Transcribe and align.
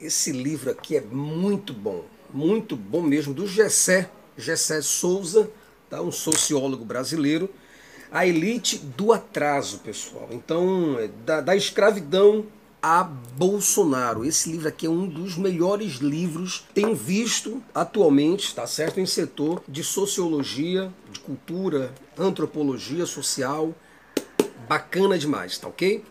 esse 0.00 0.32
livro 0.32 0.70
aqui 0.70 0.96
é 0.96 1.00
muito 1.00 1.72
bom, 1.72 2.04
muito 2.32 2.76
bom 2.76 3.02
mesmo, 3.02 3.32
do 3.32 3.46
Gessé, 3.46 4.10
Gessé 4.36 4.82
Souza, 4.82 5.50
tá? 5.88 6.00
um 6.02 6.12
sociólogo 6.12 6.84
brasileiro. 6.84 7.48
A 8.10 8.24
elite 8.26 8.78
do 8.78 9.12
atraso, 9.12 9.78
pessoal. 9.78 10.28
Então, 10.30 10.96
é 10.98 11.08
da, 11.08 11.40
da 11.40 11.56
escravidão 11.56 12.46
a 12.80 13.02
Bolsonaro. 13.02 14.24
Esse 14.24 14.48
livro 14.48 14.68
aqui 14.68 14.86
é 14.86 14.88
um 14.88 15.08
dos 15.08 15.36
melhores 15.36 15.94
livros 15.94 16.64
tenho 16.72 16.94
visto 16.94 17.60
atualmente, 17.74 18.54
tá 18.54 18.64
certo, 18.66 19.00
em 19.00 19.06
setor 19.06 19.60
de 19.66 19.82
sociologia, 19.82 20.92
de 21.10 21.18
cultura, 21.18 21.92
antropologia 22.16 23.04
social. 23.06 23.74
Bacana 24.68 25.18
demais, 25.18 25.58
tá 25.58 25.66
ok? 25.68 26.04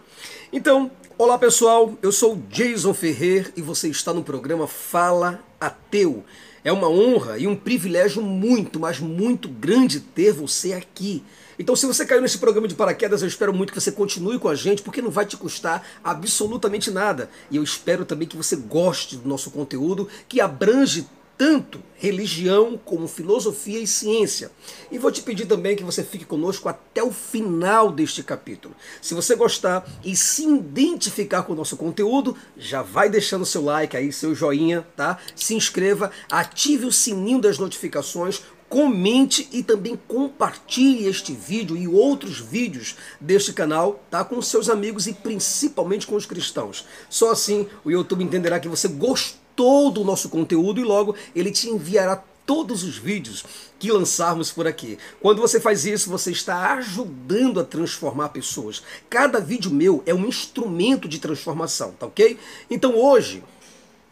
Então, 0.52 0.92
olá 1.18 1.38
pessoal, 1.38 1.98
eu 2.02 2.12
sou 2.12 2.42
Jason 2.50 2.94
Ferrer 2.94 3.52
e 3.56 3.62
você 3.62 3.90
está 3.90 4.14
no 4.14 4.24
programa 4.24 4.68
Fala 4.68 5.44
Ateu. 5.60 6.24
É 6.64 6.72
uma 6.72 6.90
honra 6.90 7.38
e 7.38 7.46
um 7.46 7.56
privilégio 7.56 8.22
muito, 8.22 8.80
mas 8.80 9.00
muito 9.00 9.48
grande 9.48 10.00
ter 10.00 10.34
você 10.34 10.74
aqui. 10.74 11.24
Então, 11.58 11.76
se 11.76 11.86
você 11.86 12.06
caiu 12.06 12.22
nesse 12.22 12.38
programa 12.38 12.68
de 12.68 12.76
paraquedas, 12.76 13.22
eu 13.22 13.28
espero 13.28 13.54
muito 13.54 13.72
que 13.72 13.80
você 13.80 13.92
continue 13.92 14.40
com 14.40 14.50
a 14.50 14.56
gente, 14.56 14.82
porque 14.82 15.02
não 15.02 15.12
vai 15.12 15.26
te 15.26 15.38
custar 15.38 15.86
absolutamente 16.04 16.92
nada. 16.92 17.30
E 17.50 17.58
eu 17.58 17.64
espero 17.64 18.04
também 18.04 18.28
que 18.28 18.36
você 18.36 18.56
goste 18.56 19.16
do 19.16 19.30
nosso 19.30 19.52
conteúdo, 19.52 20.10
que 20.28 20.42
abrange 20.42 21.08
tanto 21.38 21.84
religião 21.98 22.80
como 22.84 23.08
filosofia 23.08 23.80
e 23.80 23.88
ciência. 23.88 24.52
E 24.92 24.98
vou 24.98 25.12
te 25.12 25.22
pedir 25.22 25.46
também 25.46 25.76
que 25.76 25.84
você 25.84 26.04
fique 26.04 26.26
conosco 26.26 26.70
até 26.70 27.04
o 27.04 27.12
final 27.12 27.92
deste 27.92 28.22
capítulo. 28.22 28.76
Se 29.02 29.14
você 29.14 29.36
gostar 29.36 29.88
e 30.04 30.16
se 30.16 30.44
identificar 30.46 31.44
com 31.44 31.54
o 31.54 31.56
nosso 31.56 31.78
conteúdo, 31.78 32.36
já 32.58 32.82
vai 32.82 33.10
deixando 33.10 33.46
seu 33.46 33.64
like 33.64 33.96
aí, 33.96 34.12
seu 34.12 34.36
joinha, 34.36 34.86
tá? 34.96 35.18
Se 35.36 35.56
inscreva, 35.56 36.12
ative 36.30 36.86
o 36.86 36.92
sininho 36.92 37.42
das 37.42 37.58
notificações, 37.58 38.42
comente 38.68 39.48
e 39.52 39.64
também 39.64 39.98
compartilhe 40.08 41.08
este 41.08 41.32
vídeo 41.32 41.78
e 41.78 41.88
outros 41.88 42.40
vídeos 42.40 42.96
deste 43.22 43.54
canal 43.54 44.04
tá, 44.10 44.24
com 44.24 44.42
seus 44.42 44.70
amigos 44.70 45.08
e 45.08 45.14
principalmente 45.14 46.06
com 46.06 46.16
os 46.16 46.26
cristãos. 46.26 46.86
Só 47.10 47.32
assim 47.32 47.68
o 47.84 47.92
YouTube 47.92 48.24
entenderá 48.24 48.60
que 48.60 48.68
você 48.68 48.88
gostou 48.88 49.45
do 49.56 50.04
nosso 50.04 50.30
conteúdo 50.30 50.80
e 50.80 50.84
logo 50.84 51.16
ele 51.36 51.52
te 51.52 51.70
enviará 51.70 52.22
todos 52.46 52.84
os 52.84 52.98
vídeos 52.98 53.44
que 53.80 53.92
lançarmos 53.92 54.52
por 54.52 54.68
aqui. 54.68 54.98
Quando 55.20 55.42
você 55.42 55.60
faz 55.60 55.86
isso, 55.86 56.10
você 56.10 56.32
está 56.32 56.74
ajudando 56.74 57.60
a 57.60 57.64
transformar 57.64 58.30
pessoas. 58.30 58.84
Cada 59.10 59.40
vídeo 59.40 59.72
meu 59.72 60.04
é 60.06 60.14
um 60.14 60.28
instrumento 60.28 61.08
de 61.08 61.20
transformação, 61.20 61.92
tá 61.94 62.06
ok? 62.06 62.38
Então 62.70 62.96
hoje 62.96 63.44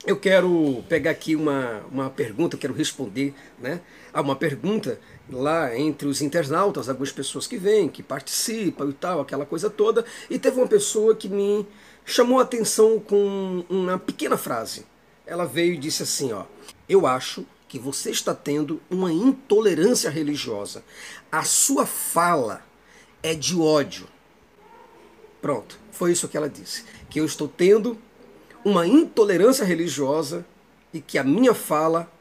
eu 0.06 0.20
quero 0.20 0.84
pegar 0.90 1.12
aqui 1.12 1.36
uma, 1.36 1.82
uma 1.92 2.10
pergunta, 2.10 2.56
eu 2.56 2.60
quero 2.60 2.74
responder 2.74 3.34
né, 3.60 3.80
a 4.12 4.22
uma 4.22 4.36
pergunta 4.36 5.00
lá 5.30 5.78
entre 5.78 6.08
os 6.08 6.22
internautas, 6.22 6.90
algumas 6.90 7.12
pessoas 7.12 7.48
que 7.48 7.56
vêm, 7.56 7.88
que 7.88 8.04
participam 8.04 8.90
e 8.90 8.94
tal, 8.94 9.22
aquela 9.22 9.46
coisa 9.46 9.70
toda, 9.70 10.04
e 10.30 10.38
teve 10.38 10.58
uma 10.58 10.68
pessoa 10.68 11.16
que 11.16 11.30
me 11.30 11.66
chamou 12.06 12.40
a 12.40 12.44
atenção 12.44 13.00
com 13.00 13.64
uma 13.70 13.98
pequena 13.98 14.36
frase. 14.36 14.86
Ela 15.26 15.46
veio 15.46 15.74
e 15.74 15.78
disse 15.78 16.04
assim, 16.04 16.34
ó, 16.34 16.46
eu 16.88 17.08
acho 17.08 17.46
que 17.68 17.80
você 17.80 18.12
está 18.12 18.36
tendo 18.36 18.82
uma 18.90 19.12
intolerância 19.12 20.10
religiosa. 20.10 20.84
A 21.32 21.44
sua 21.44 21.86
fala 21.86 22.64
é 23.22 23.34
de 23.34 23.56
ódio. 23.56 24.08
Pronto, 25.42 25.80
foi 25.92 26.12
isso 26.12 26.28
que 26.28 26.38
ela 26.38 26.50
disse. 26.50 26.84
Que 27.10 27.20
eu 27.20 27.26
estou 27.26 27.48
tendo 27.48 27.98
uma 28.64 28.86
intolerância 28.86 29.66
religiosa 29.66 30.46
e 30.94 31.02
que 31.02 31.18
a 31.18 31.24
minha 31.24 31.54
fala 31.54 32.12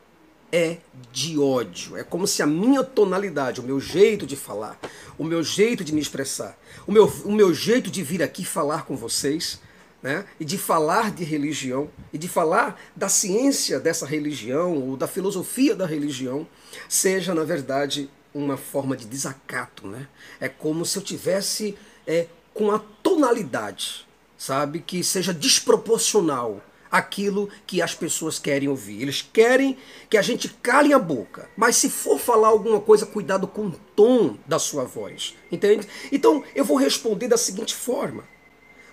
é 0.51 0.79
de 1.11 1.39
ódio. 1.39 1.97
É 1.97 2.05
como 2.05 2.27
se 2.27 2.43
a 2.43 2.47
minha 2.47 2.85
tonalidade, 2.85 3.61
o 3.61 3.65
meu 3.65 3.81
jeito 3.81 4.27
de 4.27 4.37
falar, 4.37 4.79
o 5.19 5.25
meu 5.25 5.43
jeito 5.43 5.83
de 5.83 5.95
me 5.95 6.01
expressar, 6.01 6.59
o 6.87 6.93
meu, 6.93 7.07
o 7.25 7.33
meu 7.33 7.55
jeito 7.55 7.91
de 7.91 8.03
vir 8.03 8.23
aqui 8.23 8.45
falar 8.45 8.85
com 8.85 8.97
vocês, 8.97 9.61
né, 10.03 10.25
e 10.41 10.45
de 10.45 10.59
falar 10.59 11.11
de 11.13 11.25
religião, 11.25 11.89
e 12.13 12.19
de 12.19 12.29
falar 12.29 12.81
da 12.97 13.09
ciência 13.09 13.79
dessa 13.79 14.05
religião, 14.05 14.75
ou 14.77 14.97
da 14.97 15.07
filosofia 15.07 15.75
da 15.75 15.87
religião, 15.87 16.47
seja, 16.89 17.35
na 17.35 17.45
verdade, 17.45 18.11
uma 18.35 18.57
forma 18.57 18.97
de 18.97 19.07
desacato. 19.07 19.87
Né? 19.87 20.09
É 20.41 20.49
como 20.49 20.85
se 20.85 20.99
eu 20.99 21.03
tivesse 21.03 21.77
é, 22.07 22.27
com 22.53 22.71
a 22.71 22.79
tonalidade 23.03 24.07
sabe, 24.43 24.81
que 24.81 25.05
seja 25.05 25.33
desproporcional 25.33 26.61
aquilo 26.91 27.49
que 27.65 27.81
as 27.81 27.95
pessoas 27.95 28.41
querem 28.41 28.69
ouvir. 28.69 29.01
Eles 29.01 29.23
querem 29.23 29.79
que 30.11 30.17
a 30.17 30.23
gente 30.23 30.49
cale 30.49 30.93
a 30.93 30.99
boca. 30.99 31.49
Mas 31.57 31.77
se 31.77 31.89
for 31.89 32.19
falar 32.19 32.49
alguma 32.49 32.81
coisa, 32.81 33.07
cuidado 33.07 33.47
com 33.47 33.69
o 33.69 33.75
tom 33.95 34.37
da 34.47 34.59
sua 34.59 34.85
voz. 34.85 35.35
Entende? 35.51 35.87
Então 36.11 36.43
eu 36.55 36.65
vou 36.65 36.77
responder 36.77 37.29
da 37.29 37.37
seguinte 37.37 37.75
forma. 37.75 38.25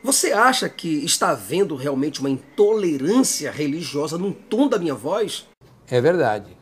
Você 0.01 0.31
acha 0.31 0.69
que 0.69 1.03
está 1.03 1.31
havendo 1.31 1.75
realmente 1.75 2.21
uma 2.21 2.29
intolerância 2.29 3.51
religiosa 3.51 4.17
no 4.17 4.33
tom 4.33 4.67
da 4.67 4.79
minha 4.79 4.95
voz? 4.95 5.45
É 5.87 5.99
verdade. 5.99 6.57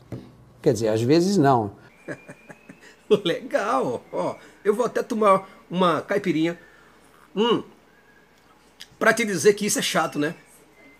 Quer 0.61 0.73
dizer, 0.73 0.87
às 0.87 1.01
vezes 1.01 1.37
não. 1.37 1.75
Legal. 3.23 4.03
Ó, 4.11 4.35
eu 4.65 4.73
vou 4.73 4.85
até 4.85 5.03
tomar 5.03 5.47
uma 5.69 6.01
caipirinha. 6.01 6.59
Hum, 7.35 7.63
para 8.97 9.13
te 9.13 9.23
dizer 9.23 9.53
que 9.53 9.67
isso 9.67 9.77
é 9.77 9.83
chato, 9.83 10.17
né? 10.17 10.33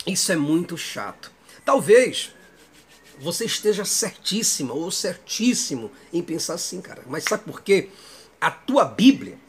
Isso 0.06 0.32
é 0.32 0.36
muito 0.36 0.78
chato. 0.78 1.32
Talvez 1.66 2.34
você 3.20 3.46
esteja 3.46 3.84
certíssima 3.84 4.74
ou 4.74 4.92
certíssimo 4.92 5.92
em 6.14 6.22
pensar 6.22 6.54
assim, 6.54 6.82
cara. 6.82 7.02
Mas 7.08 7.24
sabe 7.24 7.44
por 7.44 7.62
quê? 7.62 7.90
A 8.40 8.52
tua 8.52 8.86
Bíblia, 8.86 9.40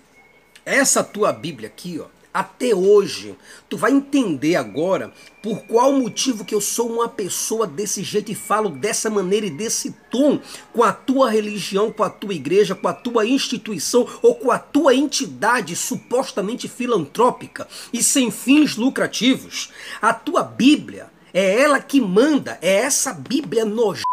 essa 0.65 1.05
tua 1.05 1.33
Bíblia 1.33 1.69
aqui, 1.69 2.01
ó, 2.01 2.07
até 2.33 2.75
hoje. 2.75 3.37
Tu 3.69 3.77
vai 3.77 3.93
entender 3.93 4.57
agora 4.57 5.13
por 5.43 5.63
qual 5.63 5.93
motivo 5.93 6.45
que 6.45 6.55
eu 6.55 6.61
sou 6.61 6.93
uma 6.93 7.09
pessoa 7.09 7.67
desse 7.67 8.03
jeito 8.03 8.31
e 8.31 8.35
falo 8.35 8.69
dessa 8.69 9.09
maneira 9.09 9.47
e 9.47 9.51
desse 9.51 9.93
tom 10.11 10.41
com 10.73 10.83
a 10.83 10.93
tua 10.93 11.31
religião, 11.31 11.93
com 11.93 12.03
a 12.03 12.11
tua 12.11 12.35
igreja, 12.35 12.75
com 12.75 12.89
a 12.89 12.93
tua 12.93 13.27
instituição 13.27 14.07
ou 14.23 14.35
com 14.35 14.51
a 14.51 14.59
tua 14.59 14.95
entidade 14.95 15.75
supostamente 15.75 16.69
filantrópica 16.69 17.67
e 17.93 18.03
sem 18.03 18.31
fins 18.31 18.77
lucrativos. 18.77 19.73
A 20.01 20.13
tua 20.13 20.43
Bíblia 20.43 21.11
é 21.33 21.61
ela 21.61 21.81
que 21.81 22.01
manda, 22.01 22.59
é 22.63 22.75
essa 22.75 23.13
Bíblia 23.13 23.65
nojenta. 23.65 24.07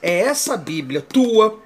É 0.00 0.20
essa 0.20 0.56
Bíblia 0.56 1.02
tua 1.02 1.60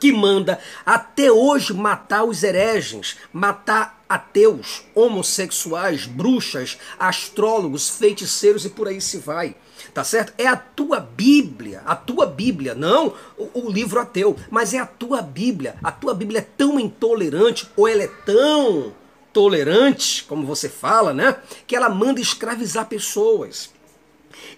que 0.00 0.10
manda 0.10 0.58
até 0.84 1.30
hoje 1.30 1.74
matar 1.74 2.24
os 2.24 2.42
hereges, 2.42 3.18
matar 3.32 4.02
ateus, 4.08 4.82
homossexuais, 4.94 6.06
bruxas, 6.06 6.78
astrólogos, 6.98 7.90
feiticeiros 7.90 8.64
e 8.64 8.70
por 8.70 8.88
aí 8.88 9.00
se 9.00 9.18
vai. 9.18 9.54
Tá 9.94 10.02
certo? 10.02 10.32
É 10.38 10.46
a 10.46 10.56
tua 10.56 11.00
Bíblia, 11.00 11.82
a 11.84 11.94
tua 11.94 12.26
Bíblia, 12.26 12.74
não 12.74 13.14
o, 13.36 13.66
o 13.66 13.70
livro 13.70 14.00
ateu, 14.00 14.36
mas 14.50 14.72
é 14.72 14.78
a 14.78 14.86
tua 14.86 15.20
Bíblia. 15.20 15.76
A 15.82 15.92
tua 15.92 16.14
Bíblia 16.14 16.40
é 16.40 16.46
tão 16.56 16.78
intolerante, 16.78 17.68
ou 17.76 17.86
ela 17.86 18.02
é 18.02 18.10
tão 18.24 18.94
tolerante, 19.32 20.24
como 20.24 20.46
você 20.46 20.68
fala, 20.68 21.14
né? 21.14 21.36
Que 21.66 21.76
ela 21.76 21.88
manda 21.88 22.20
escravizar 22.20 22.86
pessoas. 22.86 23.70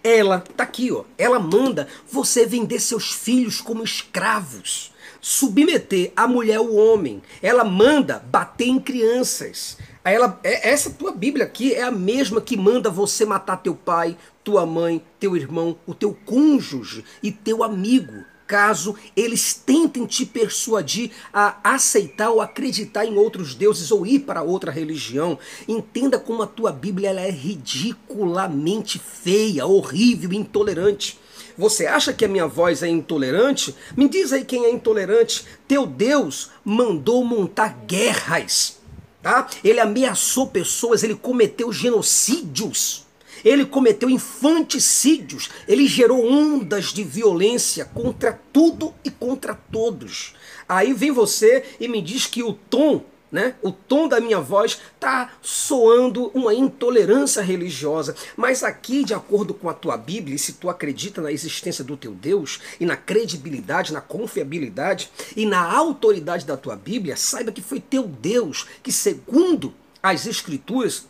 Ela, 0.02 0.40
tá 0.56 0.64
aqui, 0.64 0.92
ó, 0.92 1.04
ela 1.16 1.38
manda 1.38 1.88
você 2.10 2.46
vender 2.46 2.80
seus 2.80 3.12
filhos 3.12 3.60
como 3.60 3.82
escravos 3.82 4.91
submeter 5.22 6.12
a 6.16 6.26
mulher 6.26 6.56
ao 6.56 6.74
homem. 6.74 7.22
Ela 7.40 7.64
manda 7.64 8.18
bater 8.18 8.66
em 8.66 8.80
crianças. 8.80 9.78
Ela, 10.04 10.38
é, 10.42 10.68
essa 10.70 10.90
tua 10.90 11.12
Bíblia 11.12 11.46
aqui 11.46 11.72
é 11.72 11.82
a 11.82 11.92
mesma 11.92 12.40
que 12.40 12.56
manda 12.56 12.90
você 12.90 13.24
matar 13.24 13.58
teu 13.58 13.74
pai, 13.74 14.16
tua 14.42 14.66
mãe, 14.66 15.00
teu 15.20 15.36
irmão, 15.36 15.76
o 15.86 15.94
teu 15.94 16.12
cônjuge 16.26 17.04
e 17.22 17.30
teu 17.30 17.62
amigo, 17.62 18.24
caso 18.44 18.96
eles 19.16 19.54
tentem 19.54 20.04
te 20.04 20.26
persuadir 20.26 21.12
a 21.32 21.56
aceitar 21.62 22.30
ou 22.30 22.40
acreditar 22.40 23.06
em 23.06 23.16
outros 23.16 23.54
deuses 23.54 23.92
ou 23.92 24.04
ir 24.04 24.18
para 24.20 24.42
outra 24.42 24.72
religião. 24.72 25.38
Entenda 25.68 26.18
como 26.18 26.42
a 26.42 26.46
tua 26.48 26.72
Bíblia 26.72 27.10
é 27.12 27.30
ridiculamente 27.30 28.98
feia, 28.98 29.64
horrível, 29.66 30.32
intolerante. 30.32 31.21
Você 31.56 31.86
acha 31.86 32.12
que 32.12 32.24
a 32.24 32.28
minha 32.28 32.46
voz 32.46 32.82
é 32.82 32.88
intolerante? 32.88 33.74
Me 33.96 34.08
diz 34.08 34.32
aí 34.32 34.44
quem 34.44 34.64
é 34.64 34.70
intolerante. 34.70 35.44
Teu 35.68 35.86
Deus 35.86 36.50
mandou 36.64 37.24
montar 37.24 37.78
guerras. 37.86 38.78
Tá? 39.22 39.48
Ele 39.62 39.78
ameaçou 39.78 40.48
pessoas, 40.48 41.02
ele 41.02 41.14
cometeu 41.14 41.72
genocídios. 41.72 43.06
Ele 43.44 43.64
cometeu 43.64 44.08
infanticídios, 44.08 45.50
ele 45.66 45.86
gerou 45.88 46.24
ondas 46.24 46.92
de 46.92 47.02
violência 47.02 47.84
contra 47.84 48.40
tudo 48.52 48.94
e 49.04 49.10
contra 49.10 49.54
todos. 49.54 50.34
Aí 50.68 50.92
vem 50.92 51.10
você 51.10 51.64
e 51.80 51.88
me 51.88 52.00
diz 52.00 52.26
que 52.26 52.42
o 52.42 52.52
tom 52.52 53.04
né? 53.32 53.54
O 53.62 53.72
tom 53.72 54.06
da 54.06 54.20
minha 54.20 54.38
voz 54.38 54.78
tá 55.00 55.32
soando 55.40 56.30
uma 56.34 56.52
intolerância 56.52 57.42
religiosa, 57.42 58.14
mas 58.36 58.62
aqui, 58.62 59.02
de 59.02 59.14
acordo 59.14 59.54
com 59.54 59.70
a 59.70 59.74
tua 59.74 59.96
Bíblia, 59.96 60.36
se 60.36 60.52
tu 60.52 60.68
acredita 60.68 61.22
na 61.22 61.32
existência 61.32 61.82
do 61.82 61.96
teu 61.96 62.12
Deus 62.12 62.60
e 62.78 62.84
na 62.84 62.94
credibilidade, 62.94 63.92
na 63.92 64.02
confiabilidade 64.02 65.10
e 65.34 65.46
na 65.46 65.62
autoridade 65.72 66.44
da 66.44 66.58
tua 66.58 66.76
Bíblia, 66.76 67.16
saiba 67.16 67.50
que 67.50 67.62
foi 67.62 67.80
teu 67.80 68.06
Deus 68.06 68.66
que, 68.82 68.92
segundo 68.92 69.72
as 70.02 70.26
Escrituras, 70.26 71.06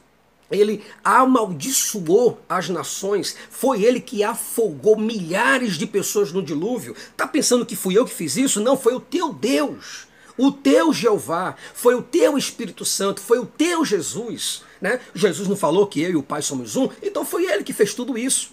ele 0.48 0.84
amaldiçoou 1.02 2.38
as 2.48 2.68
nações, 2.68 3.34
foi 3.50 3.82
ele 3.82 4.00
que 4.00 4.22
afogou 4.22 4.96
milhares 4.96 5.78
de 5.78 5.86
pessoas 5.86 6.30
no 6.30 6.42
dilúvio. 6.42 6.94
Tá 7.16 7.26
pensando 7.26 7.66
que 7.66 7.74
fui 7.74 7.96
eu 7.96 8.04
que 8.04 8.12
fiz 8.12 8.36
isso? 8.36 8.60
Não, 8.60 8.76
foi 8.76 8.94
o 8.94 9.00
teu 9.00 9.32
Deus. 9.32 10.11
O 10.36 10.50
teu 10.50 10.92
Jeová, 10.92 11.54
foi 11.74 11.94
o 11.94 12.02
teu 12.02 12.38
Espírito 12.38 12.84
Santo, 12.84 13.20
foi 13.20 13.38
o 13.38 13.46
teu 13.46 13.84
Jesus. 13.84 14.62
Né? 14.80 15.00
Jesus 15.14 15.48
não 15.48 15.56
falou 15.56 15.86
que 15.86 16.00
eu 16.00 16.10
e 16.10 16.16
o 16.16 16.22
Pai 16.22 16.42
somos 16.42 16.76
um, 16.76 16.88
então 17.02 17.24
foi 17.24 17.46
ele 17.46 17.62
que 17.62 17.72
fez 17.72 17.94
tudo 17.94 18.16
isso. 18.16 18.50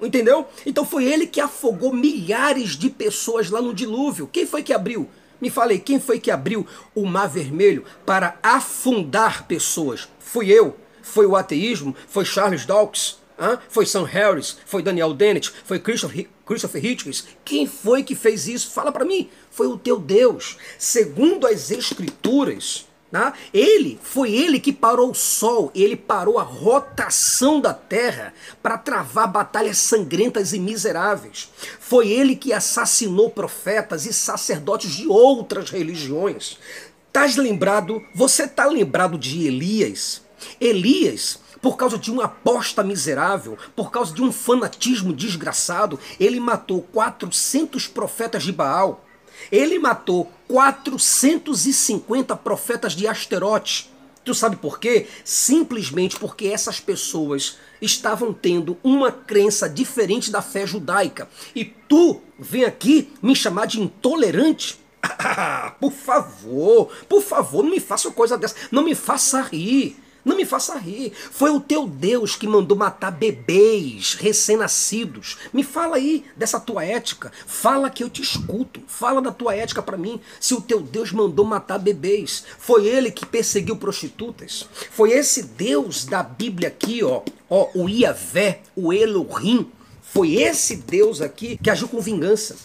Entendeu? 0.00 0.46
Então 0.66 0.84
foi 0.84 1.04
ele 1.04 1.26
que 1.26 1.40
afogou 1.40 1.92
milhares 1.92 2.76
de 2.76 2.90
pessoas 2.90 3.50
lá 3.50 3.62
no 3.62 3.72
dilúvio. 3.72 4.28
Quem 4.30 4.46
foi 4.46 4.62
que 4.62 4.72
abriu? 4.72 5.08
Me 5.40 5.50
falei, 5.50 5.78
quem 5.78 5.98
foi 5.98 6.18
que 6.18 6.30
abriu 6.30 6.66
o 6.94 7.06
mar 7.06 7.28
vermelho 7.28 7.84
para 8.04 8.38
afundar 8.42 9.46
pessoas? 9.46 10.08
Fui 10.18 10.50
eu. 10.50 10.76
Foi 11.02 11.24
o 11.24 11.36
ateísmo? 11.36 11.94
Foi 12.08 12.24
Charles 12.24 12.66
Dawkins? 12.66 13.18
Hã? 13.38 13.58
Foi 13.68 13.84
Sam 13.84 14.04
Harris? 14.04 14.56
Foi 14.64 14.82
Daniel 14.82 15.12
Dennett? 15.12 15.52
Foi 15.64 15.78
Christopher, 15.78 16.26
Christopher 16.44 16.84
Hitchens? 16.84 17.26
Quem 17.44 17.66
foi 17.66 18.02
que 18.02 18.14
fez 18.14 18.48
isso? 18.48 18.70
Fala 18.70 18.90
para 18.90 19.04
mim. 19.04 19.28
Foi 19.56 19.68
o 19.68 19.78
teu 19.78 19.98
Deus. 19.98 20.58
Segundo 20.78 21.46
as 21.46 21.70
Escrituras, 21.70 22.86
né? 23.10 23.32
ele 23.54 23.98
foi 24.02 24.30
ele 24.30 24.60
que 24.60 24.70
parou 24.70 25.12
o 25.12 25.14
sol, 25.14 25.70
ele 25.74 25.96
parou 25.96 26.38
a 26.38 26.42
rotação 26.42 27.58
da 27.58 27.72
terra 27.72 28.34
para 28.62 28.76
travar 28.76 29.26
batalhas 29.26 29.78
sangrentas 29.78 30.52
e 30.52 30.58
miseráveis. 30.58 31.50
Foi 31.80 32.06
ele 32.06 32.36
que 32.36 32.52
assassinou 32.52 33.30
profetas 33.30 34.04
e 34.04 34.12
sacerdotes 34.12 34.90
de 34.90 35.08
outras 35.08 35.70
religiões. 35.70 36.58
Estás 37.06 37.36
lembrado? 37.36 38.04
Você 38.14 38.42
está 38.42 38.66
lembrado 38.66 39.16
de 39.16 39.46
Elias? 39.46 40.20
Elias, 40.60 41.38
por 41.62 41.78
causa 41.78 41.96
de 41.96 42.10
uma 42.10 42.24
aposta 42.24 42.84
miserável, 42.84 43.56
por 43.74 43.90
causa 43.90 44.12
de 44.12 44.20
um 44.20 44.30
fanatismo 44.30 45.14
desgraçado, 45.14 45.98
ele 46.20 46.38
matou 46.38 46.82
400 46.82 47.88
profetas 47.88 48.42
de 48.42 48.52
Baal. 48.52 49.05
Ele 49.50 49.78
matou 49.78 50.30
450 50.48 52.36
profetas 52.36 52.92
de 52.92 53.06
Asterote. 53.06 53.90
Tu 54.24 54.34
sabe 54.34 54.56
por 54.56 54.80
quê? 54.80 55.06
Simplesmente 55.24 56.18
porque 56.18 56.48
essas 56.48 56.80
pessoas 56.80 57.58
estavam 57.80 58.32
tendo 58.32 58.76
uma 58.82 59.12
crença 59.12 59.68
diferente 59.68 60.30
da 60.30 60.42
fé 60.42 60.66
judaica. 60.66 61.28
E 61.54 61.64
tu 61.64 62.20
vem 62.38 62.64
aqui 62.64 63.12
me 63.22 63.36
chamar 63.36 63.66
de 63.66 63.80
intolerante? 63.80 64.80
por 65.80 65.92
favor, 65.92 66.88
por 67.08 67.22
favor, 67.22 67.62
não 67.62 67.70
me 67.70 67.78
faça 67.78 68.10
coisa 68.10 68.36
dessa. 68.36 68.56
Não 68.72 68.82
me 68.82 68.94
faça 68.94 69.40
rir. 69.42 69.96
Não 70.26 70.36
me 70.36 70.44
faça 70.44 70.76
rir. 70.76 71.12
Foi 71.14 71.50
o 71.50 71.60
teu 71.60 71.86
Deus 71.86 72.34
que 72.34 72.48
mandou 72.48 72.76
matar 72.76 73.12
bebês 73.12 74.14
recém-nascidos. 74.14 75.38
Me 75.52 75.62
fala 75.62 75.98
aí 75.98 76.24
dessa 76.36 76.58
tua 76.58 76.84
ética. 76.84 77.30
Fala 77.46 77.88
que 77.88 78.02
eu 78.02 78.10
te 78.10 78.22
escuto. 78.22 78.80
Fala 78.88 79.22
da 79.22 79.30
tua 79.30 79.54
ética 79.54 79.80
para 79.80 79.96
mim. 79.96 80.20
Se 80.40 80.52
o 80.52 80.60
teu 80.60 80.80
Deus 80.80 81.12
mandou 81.12 81.46
matar 81.46 81.78
bebês, 81.78 82.42
foi 82.58 82.88
ele 82.88 83.12
que 83.12 83.24
perseguiu 83.24 83.76
prostitutas. 83.76 84.68
Foi 84.90 85.12
esse 85.12 85.44
Deus 85.44 86.04
da 86.04 86.24
Bíblia 86.24 86.70
aqui, 86.70 87.04
ó, 87.04 87.22
ó, 87.48 87.68
o 87.72 87.88
Iavé, 87.88 88.62
o 88.74 88.92
Elohim. 88.92 89.70
Foi 90.02 90.34
esse 90.34 90.74
Deus 90.74 91.20
aqui 91.20 91.56
que 91.56 91.70
agiu 91.70 91.86
com 91.86 92.00
vingança. 92.00 92.56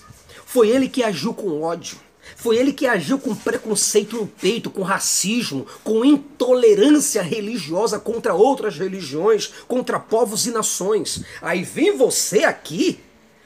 Foi 0.47 0.67
ele 0.67 0.89
que 0.89 1.03
agiu 1.03 1.31
com 1.31 1.61
ódio. 1.61 1.99
Foi 2.35 2.57
ele 2.57 2.73
que 2.73 2.87
agiu 2.87 3.19
com 3.19 3.35
preconceito 3.35 4.17
no 4.17 4.27
peito, 4.27 4.69
com 4.69 4.81
racismo, 4.81 5.65
com 5.83 6.03
intolerância 6.05 7.21
religiosa 7.21 7.99
contra 7.99 8.33
outras 8.33 8.77
religiões, 8.77 9.51
contra 9.67 9.99
povos 9.99 10.45
e 10.45 10.51
nações. 10.51 11.23
Aí 11.41 11.63
vem 11.63 11.95
você 11.95 12.43
aqui, 12.43 12.99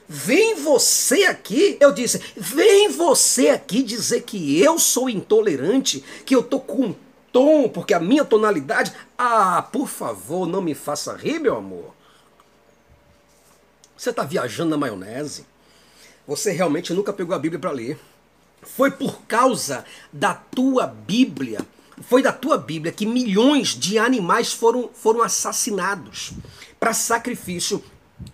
vem 0.07 0.55
você 0.55 1.25
aqui, 1.25 1.77
eu 1.79 1.91
disse, 1.91 2.21
vem 2.35 2.89
você 2.89 3.49
aqui 3.49 3.83
dizer 3.83 4.21
que 4.21 4.61
eu 4.61 4.77
sou 4.79 5.09
intolerante, 5.09 6.03
que 6.25 6.35
eu 6.35 6.43
tô 6.43 6.59
com 6.59 6.95
tom, 7.35 7.67
porque 7.67 7.93
a 7.93 7.99
minha 7.99 8.23
tonalidade. 8.23 8.93
Ah, 9.17 9.61
por 9.61 9.89
favor, 9.89 10.47
não 10.47 10.61
me 10.61 10.73
faça 10.73 11.13
rir, 11.15 11.37
meu 11.37 11.57
amor. 11.57 11.93
Você 13.97 14.09
está 14.09 14.23
viajando 14.23 14.69
na 14.69 14.77
maionese? 14.77 15.45
Você 16.25 16.51
realmente 16.51 16.93
nunca 16.93 17.11
pegou 17.11 17.35
a 17.35 17.39
Bíblia 17.39 17.59
para 17.59 17.71
ler. 17.71 17.99
Foi 18.65 18.91
por 18.91 19.21
causa 19.21 19.85
da 20.11 20.33
tua 20.33 20.87
Bíblia, 20.87 21.61
foi 22.01 22.21
da 22.21 22.31
tua 22.31 22.57
Bíblia 22.57 22.91
que 22.91 23.05
milhões 23.05 23.69
de 23.69 23.97
animais 23.97 24.51
foram, 24.51 24.89
foram 24.93 25.21
assassinados 25.21 26.33
para 26.79 26.93
sacrifício 26.93 27.81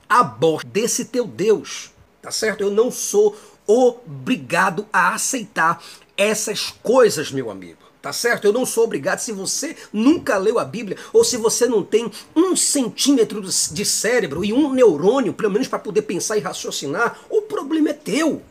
a 0.10 0.24
bordo 0.24 0.68
desse 0.70 1.06
teu 1.06 1.28
Deus. 1.28 1.92
Tá 2.22 2.32
certo? 2.32 2.62
Eu 2.62 2.72
não 2.72 2.92
sou 2.92 3.36
obrigado 3.68 4.88
a 4.92 5.14
aceitar 5.14 5.84
essas 6.16 6.74
coisas, 6.84 7.32
meu 7.32 7.50
amigo. 7.50 7.80
Tá 8.02 8.12
certo? 8.12 8.46
Eu 8.46 8.54
não 8.54 8.66
sou 8.66 8.86
obrigado. 8.86 9.20
Se 9.20 9.32
você 9.32 9.78
nunca 9.94 10.38
leu 10.38 10.58
a 10.58 10.66
Bíblia, 10.66 10.98
ou 11.14 11.24
se 11.24 11.38
você 11.38 11.68
não 11.68 11.84
tem 11.84 12.12
um 12.36 12.56
centímetro 12.56 13.42
de 13.42 13.86
cérebro 13.86 14.44
e 14.44 14.52
um 14.52 14.74
neurônio, 14.74 15.34
pelo 15.34 15.52
menos 15.52 15.68
para 15.68 15.78
poder 15.78 16.02
pensar 16.04 16.36
e 16.36 16.42
raciocinar, 16.42 17.20
o 17.30 17.44
problema 17.44 17.90
é 17.90 17.94
teu. 17.94 18.42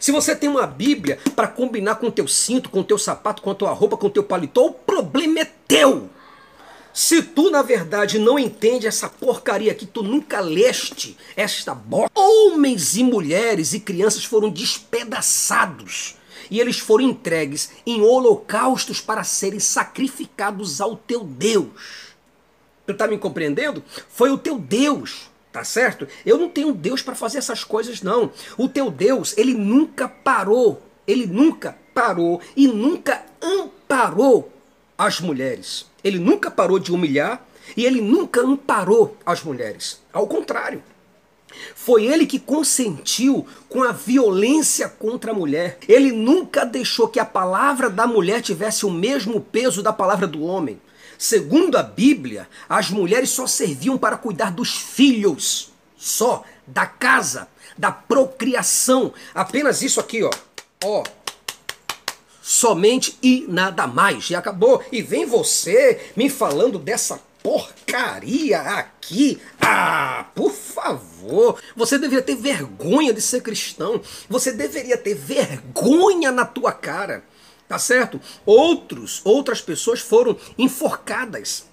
Se 0.00 0.10
você 0.10 0.34
tem 0.34 0.48
uma 0.48 0.66
Bíblia 0.66 1.18
para 1.36 1.46
combinar 1.46 1.96
com 1.96 2.06
o 2.06 2.10
teu 2.10 2.26
cinto, 2.26 2.70
com 2.70 2.80
o 2.80 2.84
teu 2.84 2.96
sapato, 2.96 3.42
com 3.42 3.50
a 3.50 3.54
tua 3.54 3.70
roupa, 3.72 3.98
com 3.98 4.06
o 4.06 4.10
teu 4.10 4.24
paletó, 4.24 4.64
o 4.64 4.72
problema 4.72 5.40
é 5.40 5.44
teu. 5.68 6.08
Se 6.92 7.22
tu, 7.22 7.50
na 7.50 7.60
verdade, 7.60 8.18
não 8.18 8.38
entende 8.38 8.86
essa 8.86 9.10
porcaria 9.10 9.74
que 9.74 9.84
tu 9.84 10.02
nunca 10.02 10.40
leste, 10.40 11.18
esta 11.36 11.74
bosta, 11.74 12.18
homens 12.18 12.96
e 12.96 13.04
mulheres 13.04 13.74
e 13.74 13.80
crianças 13.80 14.24
foram 14.24 14.48
despedaçados 14.48 16.16
e 16.50 16.58
eles 16.58 16.78
foram 16.78 17.04
entregues 17.04 17.70
em 17.86 18.00
holocaustos 18.00 19.00
para 19.02 19.22
serem 19.22 19.60
sacrificados 19.60 20.80
ao 20.80 20.96
teu 20.96 21.22
Deus. 21.22 22.14
Tu 22.86 22.94
tá 22.94 23.06
me 23.06 23.18
compreendendo? 23.18 23.84
Foi 24.08 24.30
o 24.30 24.38
teu 24.38 24.58
Deus 24.58 25.29
Tá 25.52 25.64
certo? 25.64 26.06
Eu 26.24 26.38
não 26.38 26.48
tenho 26.48 26.72
Deus 26.72 27.02
para 27.02 27.14
fazer 27.14 27.38
essas 27.38 27.64
coisas, 27.64 28.02
não. 28.02 28.30
O 28.56 28.68
teu 28.68 28.90
Deus, 28.90 29.34
ele 29.36 29.54
nunca 29.54 30.08
parou. 30.08 30.80
Ele 31.06 31.26
nunca 31.26 31.76
parou 31.92 32.40
e 32.56 32.68
nunca 32.68 33.24
amparou 33.42 34.52
as 34.96 35.20
mulheres. 35.20 35.86
Ele 36.04 36.18
nunca 36.18 36.50
parou 36.50 36.78
de 36.78 36.92
humilhar 36.92 37.44
e 37.76 37.84
ele 37.84 38.00
nunca 38.00 38.40
amparou 38.42 39.16
as 39.26 39.42
mulheres. 39.42 40.00
Ao 40.12 40.26
contrário. 40.26 40.82
Foi 41.74 42.06
ele 42.06 42.26
que 42.26 42.38
consentiu 42.38 43.44
com 43.68 43.82
a 43.82 43.90
violência 43.90 44.88
contra 44.88 45.32
a 45.32 45.34
mulher. 45.34 45.78
Ele 45.88 46.12
nunca 46.12 46.64
deixou 46.64 47.08
que 47.08 47.18
a 47.18 47.24
palavra 47.24 47.90
da 47.90 48.06
mulher 48.06 48.40
tivesse 48.40 48.86
o 48.86 48.90
mesmo 48.90 49.40
peso 49.40 49.82
da 49.82 49.92
palavra 49.92 50.28
do 50.28 50.42
homem. 50.42 50.80
Segundo 51.20 51.76
a 51.76 51.82
Bíblia, 51.82 52.48
as 52.66 52.88
mulheres 52.88 53.28
só 53.28 53.46
serviam 53.46 53.98
para 53.98 54.16
cuidar 54.16 54.50
dos 54.50 54.70
filhos, 54.70 55.70
só, 55.94 56.42
da 56.66 56.86
casa, 56.86 57.46
da 57.76 57.92
procriação. 57.92 59.12
Apenas 59.34 59.82
isso 59.82 60.00
aqui, 60.00 60.22
ó. 60.22 60.30
Ó. 60.82 61.04
Somente 62.40 63.18
e 63.22 63.44
nada 63.46 63.86
mais. 63.86 64.30
E 64.30 64.34
acabou. 64.34 64.82
E 64.90 65.02
vem 65.02 65.26
você 65.26 66.10
me 66.16 66.30
falando 66.30 66.78
dessa 66.78 67.20
porcaria 67.42 68.62
aqui. 68.62 69.38
Ah, 69.60 70.24
por 70.34 70.50
favor. 70.50 71.60
Você 71.76 71.98
deveria 71.98 72.24
ter 72.24 72.36
vergonha 72.36 73.12
de 73.12 73.20
ser 73.20 73.42
cristão. 73.42 74.00
Você 74.26 74.52
deveria 74.52 74.96
ter 74.96 75.14
vergonha 75.14 76.32
na 76.32 76.46
tua 76.46 76.72
cara. 76.72 77.22
Tá 77.70 77.78
certo? 77.78 78.20
Outros, 78.44 79.20
outras 79.22 79.60
pessoas 79.60 80.00
foram 80.00 80.36
enforcadas. 80.58 81.66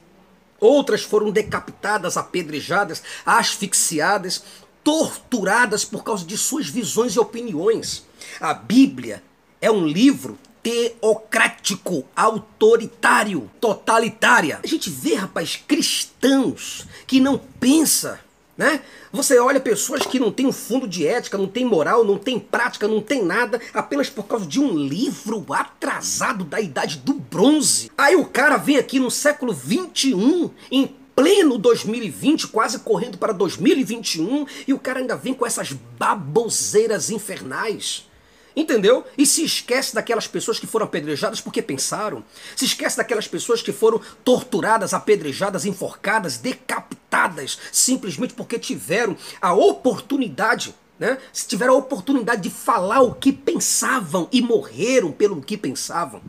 Outras 0.59 1.01
foram 1.01 1.31
decapitadas, 1.31 2.17
apedrejadas, 2.17 3.01
asfixiadas, 3.25 4.43
torturadas 4.83 5.83
por 5.83 6.03
causa 6.03 6.23
de 6.23 6.37
suas 6.37 6.69
visões 6.69 7.15
e 7.15 7.19
opiniões. 7.19 8.05
A 8.39 8.53
Bíblia 8.53 9.23
é 9.59 9.71
um 9.71 9.87
livro 9.87 10.37
teocrático, 10.61 12.05
autoritário, 12.15 13.49
totalitária. 13.59 14.59
A 14.63 14.67
gente 14.67 14.91
vê, 14.91 15.15
rapaz, 15.15 15.55
cristãos 15.67 16.85
que 17.07 17.19
não 17.19 17.39
pensa 17.39 18.19
Né? 18.57 18.81
Você 19.11 19.37
olha 19.37 19.59
pessoas 19.59 20.05
que 20.05 20.19
não 20.19 20.31
têm 20.31 20.47
um 20.47 20.51
fundo 20.51 20.87
de 20.87 21.05
ética, 21.05 21.37
não 21.37 21.47
tem 21.47 21.63
moral, 21.63 22.03
não 22.03 22.17
tem 22.17 22.39
prática, 22.39 22.87
não 22.87 23.01
tem 23.01 23.23
nada, 23.23 23.61
apenas 23.71 24.09
por 24.09 24.23
causa 24.23 24.47
de 24.47 24.59
um 24.59 24.75
livro 24.75 25.45
atrasado 25.53 26.43
da 26.43 26.59
idade 26.59 26.97
do 26.97 27.13
bronze. 27.13 27.91
Aí 27.95 28.15
o 28.15 28.25
cara 28.25 28.57
vem 28.57 28.77
aqui 28.77 28.99
no 28.99 29.11
século 29.11 29.53
21, 29.53 30.49
em 30.71 30.87
pleno 31.15 31.57
2020, 31.57 32.47
quase 32.47 32.79
correndo 32.79 33.17
para 33.17 33.33
2021, 33.33 34.45
e 34.67 34.73
o 34.73 34.79
cara 34.79 34.99
ainda 34.99 35.15
vem 35.15 35.33
com 35.33 35.45
essas 35.45 35.73
baboseiras 35.97 37.09
infernais. 37.11 38.07
Entendeu? 38.57 39.05
E 39.15 39.23
se 39.23 39.43
esquece 39.43 39.93
daquelas 39.93 40.25
pessoas 40.25 40.57
que 40.57 40.65
foram 40.65 40.87
apedrejadas 40.87 41.39
porque 41.39 41.61
pensaram. 41.61 42.23
Se 42.55 42.65
esquece 42.65 42.97
daquelas 42.97 43.27
pessoas 43.27 43.61
que 43.61 43.71
foram 43.71 44.01
torturadas, 44.23 44.95
apedrejadas, 44.95 45.63
enforcadas, 45.63 46.37
decapitadas, 46.37 47.59
simplesmente 47.71 48.33
porque 48.33 48.57
tiveram 48.57 49.15
a 49.39 49.53
oportunidade, 49.53 50.73
né? 50.97 51.19
Se 51.31 51.47
tiveram 51.47 51.75
a 51.75 51.77
oportunidade 51.77 52.41
de 52.41 52.49
falar 52.49 53.01
o 53.01 53.13
que 53.13 53.31
pensavam 53.31 54.27
e 54.31 54.41
morreram 54.41 55.11
pelo 55.11 55.39
que 55.39 55.55
pensavam. 55.55 56.19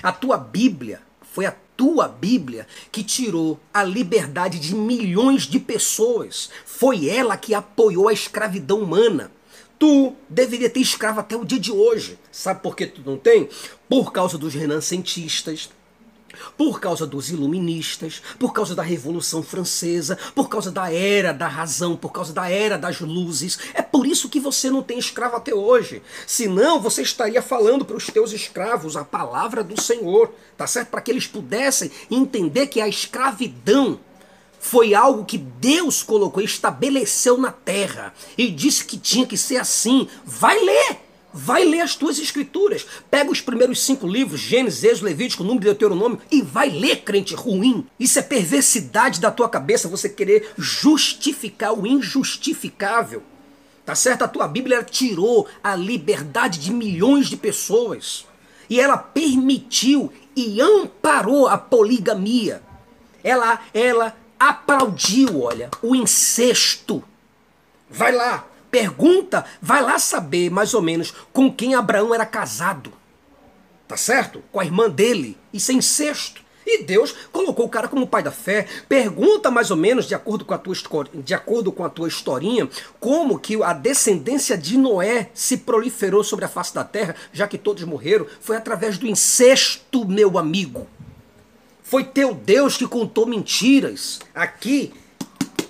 A 0.00 0.12
tua 0.12 0.36
Bíblia 0.36 1.02
foi 1.32 1.44
a 1.44 1.56
tua 1.76 2.06
Bíblia 2.06 2.68
que 2.92 3.02
tirou 3.02 3.58
a 3.72 3.82
liberdade 3.82 4.60
de 4.60 4.76
milhões 4.76 5.42
de 5.42 5.58
pessoas. 5.58 6.50
Foi 6.64 7.08
ela 7.08 7.36
que 7.36 7.52
apoiou 7.52 8.06
a 8.06 8.12
escravidão 8.12 8.78
humana. 8.78 9.32
Tu 9.78 10.14
deveria 10.28 10.70
ter 10.70 10.80
escravo 10.80 11.20
até 11.20 11.36
o 11.36 11.44
dia 11.44 11.58
de 11.58 11.72
hoje. 11.72 12.18
Sabe 12.30 12.62
por 12.62 12.76
que 12.76 12.86
tu 12.86 13.02
não 13.04 13.16
tem? 13.16 13.48
Por 13.88 14.12
causa 14.12 14.38
dos 14.38 14.54
renascentistas, 14.54 15.68
por 16.56 16.80
causa 16.80 17.06
dos 17.06 17.30
iluministas, 17.30 18.22
por 18.38 18.52
causa 18.52 18.74
da 18.74 18.82
Revolução 18.82 19.42
Francesa, 19.42 20.18
por 20.34 20.48
causa 20.48 20.70
da 20.70 20.92
era 20.92 21.32
da 21.32 21.48
razão, 21.48 21.96
por 21.96 22.12
causa 22.12 22.32
da 22.32 22.48
era 22.48 22.76
das 22.76 23.00
luzes. 23.00 23.58
É 23.74 23.82
por 23.82 24.06
isso 24.06 24.28
que 24.28 24.40
você 24.40 24.70
não 24.70 24.82
tem 24.82 24.98
escravo 24.98 25.36
até 25.36 25.54
hoje. 25.54 26.02
Senão 26.26 26.80
você 26.80 27.02
estaria 27.02 27.42
falando 27.42 27.84
para 27.84 27.96
os 27.96 28.06
teus 28.06 28.32
escravos 28.32 28.96
a 28.96 29.04
palavra 29.04 29.62
do 29.62 29.80
Senhor, 29.80 30.32
tá 30.56 30.66
certo? 30.66 30.88
Para 30.90 31.00
que 31.00 31.10
eles 31.10 31.26
pudessem 31.26 31.90
entender 32.10 32.66
que 32.66 32.80
a 32.80 32.88
escravidão 32.88 34.00
foi 34.64 34.94
algo 34.94 35.26
que 35.26 35.36
Deus 35.36 36.02
colocou, 36.02 36.42
estabeleceu 36.42 37.36
na 37.36 37.52
terra 37.52 38.14
e 38.36 38.50
disse 38.50 38.82
que 38.82 38.96
tinha 38.96 39.26
que 39.26 39.36
ser 39.36 39.58
assim. 39.58 40.08
Vai 40.24 40.58
ler! 40.58 40.96
Vai 41.34 41.64
ler 41.64 41.82
as 41.82 41.94
tuas 41.94 42.18
escrituras. 42.18 42.86
Pega 43.10 43.30
os 43.30 43.42
primeiros 43.42 43.84
cinco 43.84 44.06
livros, 44.06 44.40
Gênesis, 44.40 45.02
Levítico, 45.02 45.44
Número 45.44 45.60
de 45.60 45.66
Deuteronômio, 45.66 46.18
e 46.30 46.40
vai 46.40 46.70
ler, 46.70 47.02
crente 47.02 47.34
ruim. 47.34 47.86
Isso 48.00 48.18
é 48.18 48.22
perversidade 48.22 49.20
da 49.20 49.30
tua 49.30 49.50
cabeça, 49.50 49.86
você 49.86 50.08
querer 50.08 50.50
justificar 50.56 51.78
o 51.78 51.86
injustificável. 51.86 53.22
Tá 53.84 53.94
certo? 53.94 54.22
A 54.22 54.28
tua 54.28 54.48
Bíblia 54.48 54.82
tirou 54.82 55.46
a 55.62 55.76
liberdade 55.76 56.58
de 56.58 56.72
milhões 56.72 57.28
de 57.28 57.36
pessoas. 57.36 58.24
E 58.70 58.80
ela 58.80 58.96
permitiu 58.96 60.10
e 60.34 60.58
amparou 60.58 61.48
a 61.48 61.58
poligamia. 61.58 62.62
Ela, 63.22 63.60
ela 63.74 64.14
aplaudiu, 64.48 65.42
olha, 65.42 65.70
o 65.82 65.94
incesto. 65.94 67.02
Vai 67.88 68.12
lá, 68.12 68.46
pergunta, 68.70 69.44
vai 69.60 69.82
lá 69.82 69.98
saber 69.98 70.50
mais 70.50 70.74
ou 70.74 70.82
menos 70.82 71.14
com 71.32 71.52
quem 71.52 71.74
Abraão 71.74 72.14
era 72.14 72.26
casado. 72.26 72.92
Tá 73.86 73.96
certo? 73.96 74.42
Com 74.50 74.60
a 74.60 74.64
irmã 74.64 74.88
dele. 74.88 75.36
Isso 75.52 75.70
é 75.70 75.74
incesto. 75.74 76.42
E 76.66 76.82
Deus 76.82 77.14
colocou 77.30 77.66
o 77.66 77.68
cara 77.68 77.88
como 77.88 78.06
pai 78.06 78.22
da 78.22 78.30
fé. 78.30 78.66
Pergunta 78.88 79.50
mais 79.50 79.70
ou 79.70 79.76
menos, 79.76 80.06
de 80.06 80.14
acordo 80.14 80.44
com 80.44 80.54
a 80.54 80.58
tua, 80.58 80.74
de 81.12 81.34
acordo 81.34 81.70
com 81.70 81.84
a 81.84 81.90
tua 81.90 82.08
historinha, 82.08 82.68
como 82.98 83.38
que 83.38 83.62
a 83.62 83.72
descendência 83.74 84.56
de 84.56 84.78
Noé 84.78 85.30
se 85.34 85.58
proliferou 85.58 86.24
sobre 86.24 86.46
a 86.46 86.48
face 86.48 86.74
da 86.74 86.82
terra, 86.82 87.14
já 87.32 87.46
que 87.46 87.58
todos 87.58 87.84
morreram, 87.84 88.26
foi 88.40 88.56
através 88.56 88.96
do 88.96 89.06
incesto, 89.06 90.06
meu 90.06 90.38
amigo. 90.38 90.88
Foi 91.84 92.02
teu 92.02 92.34
Deus 92.34 92.78
que 92.78 92.88
contou 92.88 93.26
mentiras. 93.26 94.18
Aqui 94.34 94.90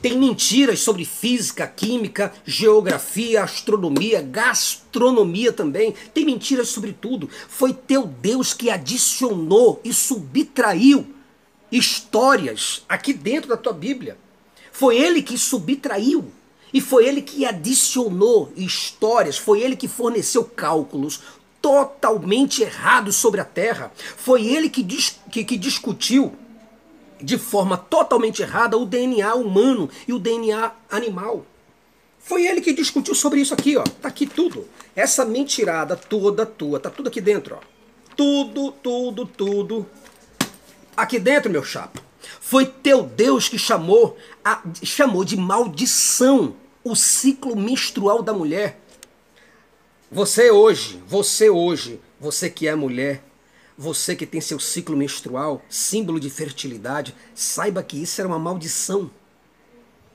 tem 0.00 0.16
mentiras 0.16 0.78
sobre 0.78 1.04
física, 1.04 1.66
química, 1.66 2.32
geografia, 2.46 3.42
astronomia, 3.42 4.22
gastronomia 4.22 5.52
também. 5.52 5.92
Tem 6.14 6.24
mentiras 6.24 6.68
sobre 6.68 6.92
tudo. 6.92 7.28
Foi 7.48 7.72
teu 7.72 8.06
Deus 8.06 8.54
que 8.54 8.70
adicionou 8.70 9.80
e 9.84 9.92
subtraiu 9.92 11.04
histórias 11.70 12.84
aqui 12.88 13.12
dentro 13.12 13.48
da 13.48 13.56
tua 13.56 13.72
Bíblia. 13.72 14.16
Foi 14.70 14.96
ele 14.96 15.20
que 15.20 15.36
subtraiu. 15.36 16.30
E 16.72 16.80
foi 16.80 17.06
ele 17.06 17.22
que 17.22 17.44
adicionou 17.44 18.52
histórias, 18.56 19.36
foi 19.36 19.60
ele 19.60 19.76
que 19.76 19.86
forneceu 19.86 20.44
cálculos, 20.44 21.20
totalmente 21.64 22.62
errado 22.62 23.10
sobre 23.10 23.40
a 23.40 23.44
Terra. 23.44 23.90
Foi 23.96 24.46
ele 24.46 24.68
que, 24.68 24.82
dis, 24.82 25.18
que, 25.30 25.42
que 25.42 25.56
discutiu 25.56 26.36
de 27.18 27.38
forma 27.38 27.78
totalmente 27.78 28.42
errada 28.42 28.76
o 28.76 28.84
DNA 28.84 29.34
humano 29.34 29.88
e 30.06 30.12
o 30.12 30.18
DNA 30.18 30.72
animal. 30.90 31.46
Foi 32.18 32.44
ele 32.46 32.60
que 32.60 32.74
discutiu 32.74 33.14
sobre 33.14 33.40
isso 33.40 33.54
aqui, 33.54 33.78
ó. 33.78 33.82
Tá 33.82 34.08
aqui 34.08 34.26
tudo. 34.26 34.68
Essa 34.94 35.24
mentirada 35.24 35.96
toda 35.96 36.44
tua, 36.44 36.78
tá 36.78 36.90
tudo 36.90 37.08
aqui 37.08 37.22
dentro, 37.22 37.56
ó. 37.56 37.60
Tudo, 38.14 38.70
tudo, 38.70 39.24
tudo. 39.24 39.86
Aqui 40.94 41.18
dentro, 41.18 41.50
meu 41.50 41.64
chapa. 41.64 41.98
Foi 42.42 42.66
teu 42.66 43.04
Deus 43.04 43.48
que 43.48 43.58
chamou, 43.58 44.18
a, 44.44 44.62
chamou 44.82 45.24
de 45.24 45.38
maldição 45.38 46.54
o 46.84 46.94
ciclo 46.94 47.56
menstrual 47.56 48.22
da 48.22 48.34
mulher. 48.34 48.83
Você 50.14 50.48
hoje, 50.48 51.02
você 51.08 51.50
hoje, 51.50 52.00
você 52.20 52.48
que 52.48 52.68
é 52.68 52.76
mulher, 52.76 53.24
você 53.76 54.14
que 54.14 54.24
tem 54.24 54.40
seu 54.40 54.60
ciclo 54.60 54.96
menstrual, 54.96 55.60
símbolo 55.68 56.20
de 56.20 56.30
fertilidade, 56.30 57.12
saiba 57.34 57.82
que 57.82 58.00
isso 58.00 58.20
era 58.20 58.28
uma 58.28 58.38
maldição 58.38 59.10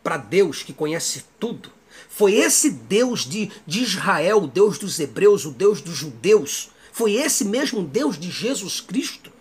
para 0.01 0.15
Deus 0.15 0.63
que 0.63 0.72
conhece 0.72 1.25
tudo. 1.38 1.70
Foi 2.08 2.34
esse 2.36 2.70
Deus 2.70 3.25
de, 3.25 3.51
de 3.68 3.84
Israel, 3.84 4.44
o 4.44 4.48
Deus 4.48 4.77
dos 4.77 4.98
hebreus, 5.01 5.44
o 5.44 5.51
Deus 5.51 5.82
dos 5.82 5.98
judeus, 5.98 6.70
foi 6.94 7.15
esse 7.15 7.44
mesmo 7.44 7.84
Deus 7.84 8.18
de 8.18 8.32
Jesus 8.32 8.79
Cristo 8.79 9.34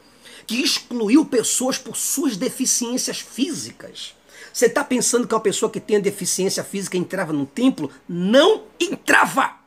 que 0.44 0.60
excluiu 0.60 1.24
pessoas 1.24 1.78
por 1.78 1.96
suas 1.96 2.36
deficiências 2.36 3.20
físicas. 3.20 4.12
Você 4.52 4.66
está 4.66 4.82
pensando 4.82 5.28
que 5.28 5.34
uma 5.36 5.40
pessoa 5.40 5.70
que 5.70 5.78
tem 5.78 6.00
deficiência 6.00 6.64
física 6.64 6.98
entrava 6.98 7.32
no 7.32 7.46
templo? 7.46 7.88
Não 8.08 8.64
entrava! 8.80 9.57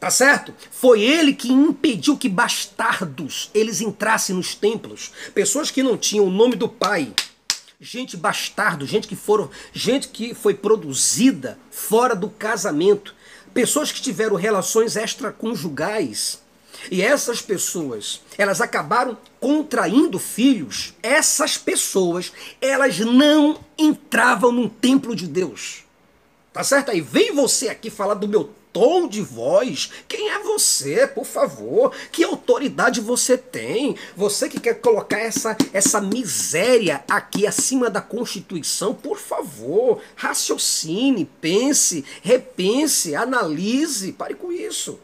Tá 0.00 0.10
certo? 0.10 0.54
Foi 0.70 1.02
ele 1.02 1.34
que 1.34 1.52
impediu 1.52 2.16
que 2.16 2.26
bastardos 2.28 3.50
eles 3.52 3.82
entrassem 3.82 4.34
nos 4.34 4.54
templos. 4.54 5.12
Pessoas 5.34 5.70
que 5.70 5.82
não 5.82 5.98
tinham 5.98 6.24
o 6.24 6.30
nome 6.30 6.56
do 6.56 6.66
pai. 6.66 7.12
Gente 7.78 8.16
bastardo, 8.16 8.86
gente 8.86 9.06
que 9.06 9.14
foram, 9.14 9.50
gente 9.74 10.08
que 10.08 10.34
foi 10.34 10.54
produzida 10.54 11.58
fora 11.70 12.16
do 12.16 12.30
casamento. 12.30 13.14
Pessoas 13.52 13.92
que 13.92 14.00
tiveram 14.00 14.36
relações 14.36 14.96
extraconjugais. 14.96 16.40
E 16.90 17.02
essas 17.02 17.42
pessoas, 17.42 18.22
elas 18.38 18.62
acabaram 18.62 19.18
contraindo 19.38 20.18
filhos. 20.18 20.94
Essas 21.02 21.58
pessoas, 21.58 22.32
elas 22.58 22.98
não 23.00 23.60
entravam 23.76 24.50
no 24.50 24.70
templo 24.70 25.14
de 25.14 25.26
Deus. 25.26 25.84
Tá 26.54 26.64
certo? 26.64 26.90
Aí 26.90 27.02
vem 27.02 27.34
você 27.34 27.68
aqui 27.68 27.90
falar 27.90 28.14
do 28.14 28.26
meu 28.26 28.50
tom 28.72 29.08
de 29.08 29.20
voz. 29.20 29.90
Quem 30.08 30.30
é 30.30 30.38
você, 30.40 31.06
por 31.06 31.24
favor? 31.24 31.94
Que 32.10 32.24
autoridade 32.24 33.00
você 33.00 33.36
tem? 33.36 33.96
Você 34.16 34.48
que 34.48 34.60
quer 34.60 34.74
colocar 34.80 35.18
essa, 35.18 35.56
essa 35.72 36.00
miséria 36.00 37.04
aqui 37.08 37.46
acima 37.46 37.90
da 37.90 38.00
Constituição, 38.00 38.94
por 38.94 39.18
favor, 39.18 40.00
raciocine, 40.16 41.24
pense, 41.40 42.04
repense, 42.22 43.14
analise, 43.14 44.12
pare 44.12 44.34
com 44.34 44.52
isso. 44.52 44.98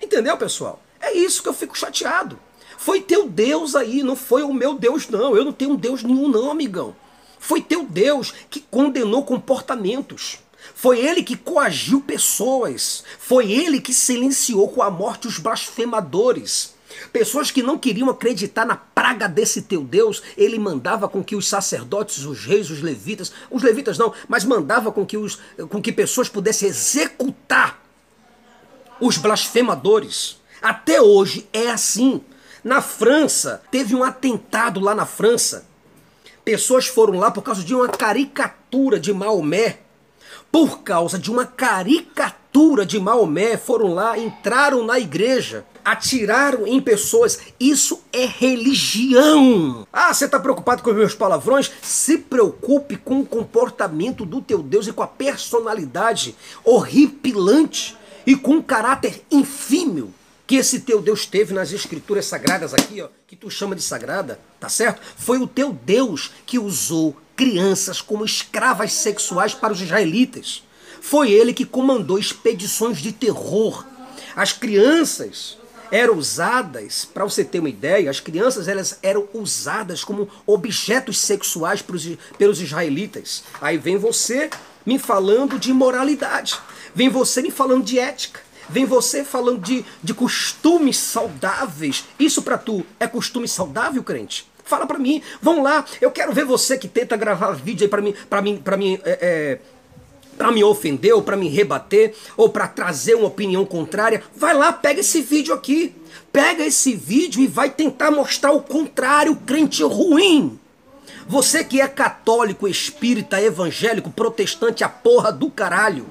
Entendeu, 0.00 0.36
pessoal? 0.36 0.82
É 1.00 1.12
isso 1.12 1.42
que 1.42 1.48
eu 1.48 1.54
fico 1.54 1.76
chateado. 1.76 2.38
Foi 2.78 3.00
teu 3.00 3.28
Deus 3.28 3.74
aí, 3.74 4.02
não 4.02 4.16
foi 4.16 4.42
o 4.42 4.52
meu 4.52 4.74
Deus, 4.74 5.08
não. 5.08 5.36
Eu 5.36 5.44
não 5.44 5.52
tenho 5.52 5.72
um 5.72 5.76
Deus 5.76 6.02
nenhum, 6.02 6.28
não, 6.28 6.50
amigão. 6.50 6.94
Foi 7.38 7.60
teu 7.60 7.84
Deus 7.84 8.32
que 8.50 8.60
condenou 8.60 9.24
comportamentos. 9.24 10.38
Foi 10.74 10.98
ele 10.98 11.22
que 11.22 11.36
coagiu 11.36 12.00
pessoas. 12.00 13.04
Foi 13.18 13.50
ele 13.50 13.80
que 13.80 13.94
silenciou 13.94 14.68
com 14.68 14.82
a 14.82 14.90
morte 14.90 15.26
os 15.26 15.38
blasfemadores. 15.38 16.74
Pessoas 17.12 17.50
que 17.50 17.62
não 17.62 17.78
queriam 17.78 18.10
acreditar 18.10 18.64
na 18.64 18.76
praga 18.76 19.28
desse 19.28 19.62
teu 19.62 19.82
Deus, 19.82 20.22
ele 20.36 20.58
mandava 20.58 21.08
com 21.08 21.24
que 21.24 21.34
os 21.34 21.48
sacerdotes, 21.48 22.24
os 22.24 22.44
reis, 22.44 22.70
os 22.70 22.82
levitas, 22.82 23.32
os 23.50 23.62
levitas 23.62 23.98
não, 23.98 24.12
mas 24.28 24.44
mandava 24.44 24.92
com 24.92 25.04
que, 25.04 25.16
os, 25.16 25.38
com 25.70 25.80
que 25.80 25.92
pessoas 25.92 26.28
pudessem 26.28 26.68
executar 26.68 27.82
os 29.00 29.16
blasfemadores. 29.16 30.38
Até 30.60 31.00
hoje 31.00 31.48
é 31.52 31.70
assim. 31.70 32.20
Na 32.62 32.80
França, 32.80 33.62
teve 33.70 33.94
um 33.94 34.02
atentado 34.02 34.80
lá 34.80 34.94
na 34.94 35.04
França 35.04 35.66
Pessoas 36.44 36.86
foram 36.86 37.18
lá 37.18 37.30
por 37.30 37.42
causa 37.42 37.64
de 37.64 37.74
uma 37.74 37.88
caricatura 37.88 39.00
de 39.00 39.12
Maomé. 39.12 39.78
Por 40.54 40.82
causa 40.84 41.18
de 41.18 41.32
uma 41.32 41.44
caricatura 41.44 42.86
de 42.86 43.00
Maomé, 43.00 43.56
foram 43.56 43.92
lá, 43.92 44.16
entraram 44.16 44.86
na 44.86 45.00
igreja, 45.00 45.64
atiraram 45.84 46.64
em 46.64 46.80
pessoas. 46.80 47.40
Isso 47.58 48.00
é 48.12 48.24
religião. 48.24 49.84
Ah, 49.92 50.14
você 50.14 50.26
está 50.26 50.38
preocupado 50.38 50.80
com 50.80 50.90
os 50.90 50.96
meus 50.96 51.12
palavrões? 51.12 51.72
Se 51.82 52.18
preocupe 52.18 52.96
com 52.96 53.18
o 53.18 53.26
comportamento 53.26 54.24
do 54.24 54.40
teu 54.40 54.62
Deus 54.62 54.86
e 54.86 54.92
com 54.92 55.02
a 55.02 55.08
personalidade 55.08 56.36
horripilante 56.62 57.96
e 58.24 58.36
com 58.36 58.58
o 58.58 58.62
caráter 58.62 59.24
infímio 59.32 60.14
que 60.46 60.54
esse 60.54 60.80
teu 60.80 61.02
Deus 61.02 61.26
teve 61.26 61.52
nas 61.52 61.72
escrituras 61.72 62.26
sagradas 62.26 62.72
aqui, 62.72 63.02
ó, 63.02 63.08
que 63.26 63.34
tu 63.34 63.50
chama 63.50 63.74
de 63.74 63.82
sagrada, 63.82 64.38
tá 64.60 64.68
certo? 64.68 65.00
Foi 65.16 65.38
o 65.38 65.48
teu 65.48 65.72
Deus 65.72 66.30
que 66.46 66.60
usou 66.60 67.16
crianças 67.36 68.00
como 68.00 68.24
escravas 68.24 68.92
sexuais 68.92 69.54
para 69.54 69.72
os 69.72 69.80
israelitas. 69.80 70.62
Foi 71.00 71.30
ele 71.30 71.52
que 71.52 71.64
comandou 71.64 72.18
expedições 72.18 72.98
de 72.98 73.12
terror. 73.12 73.84
As 74.34 74.52
crianças 74.52 75.58
eram 75.90 76.16
usadas, 76.16 77.04
para 77.04 77.24
você 77.24 77.44
ter 77.44 77.60
uma 77.60 77.68
ideia, 77.68 78.10
as 78.10 78.20
crianças 78.20 78.68
elas 78.68 78.98
eram 79.02 79.28
usadas 79.32 80.02
como 80.02 80.28
objetos 80.46 81.18
sexuais 81.18 81.82
pelos, 81.82 82.08
pelos 82.38 82.60
israelitas. 82.60 83.44
Aí 83.60 83.76
vem 83.76 83.96
você 83.96 84.50
me 84.84 84.98
falando 84.98 85.58
de 85.58 85.72
moralidade, 85.72 86.58
vem 86.94 87.08
você 87.08 87.42
me 87.42 87.50
falando 87.50 87.84
de 87.84 87.98
ética. 87.98 88.40
Vem 88.68 88.86
você 88.86 89.22
falando 89.22 89.60
de, 89.60 89.84
de 90.02 90.14
costumes 90.14 90.96
saudáveis. 90.96 92.06
Isso 92.18 92.40
para 92.40 92.56
tu 92.56 92.82
é 92.98 93.06
costume 93.06 93.46
saudável, 93.46 94.02
crente? 94.02 94.46
Fala 94.64 94.86
para 94.86 94.98
mim. 94.98 95.22
Vamos 95.40 95.64
lá. 95.64 95.84
Eu 96.00 96.10
quero 96.10 96.32
ver 96.32 96.44
você 96.44 96.76
que 96.78 96.88
tenta 96.88 97.16
gravar 97.16 97.52
vídeo 97.52 97.84
aí 97.84 97.88
para 97.88 98.02
mim, 98.02 98.14
para 98.28 98.42
mim, 98.42 98.56
para 98.56 98.76
mim, 98.76 98.98
é, 99.04 99.18
é, 99.20 99.58
para 100.36 100.50
me 100.50 100.64
ofender 100.64 101.14
ou 101.14 101.22
para 101.22 101.36
me 101.36 101.48
rebater 101.48 102.14
ou 102.36 102.48
para 102.48 102.66
trazer 102.66 103.14
uma 103.14 103.28
opinião 103.28 103.64
contrária. 103.64 104.22
Vai 104.34 104.54
lá, 104.54 104.72
pega 104.72 105.00
esse 105.00 105.22
vídeo 105.22 105.54
aqui. 105.54 105.94
Pega 106.32 106.64
esse 106.64 106.94
vídeo 106.94 107.42
e 107.42 107.46
vai 107.46 107.70
tentar 107.70 108.10
mostrar 108.10 108.52
o 108.52 108.60
contrário, 108.60 109.36
crente 109.46 109.82
ruim. 109.84 110.58
Você 111.28 111.62
que 111.62 111.80
é 111.80 111.86
católico, 111.86 112.66
espírita, 112.66 113.40
evangélico, 113.40 114.10
protestante, 114.10 114.82
a 114.82 114.88
porra 114.88 115.30
do 115.30 115.48
caralho. 115.48 116.06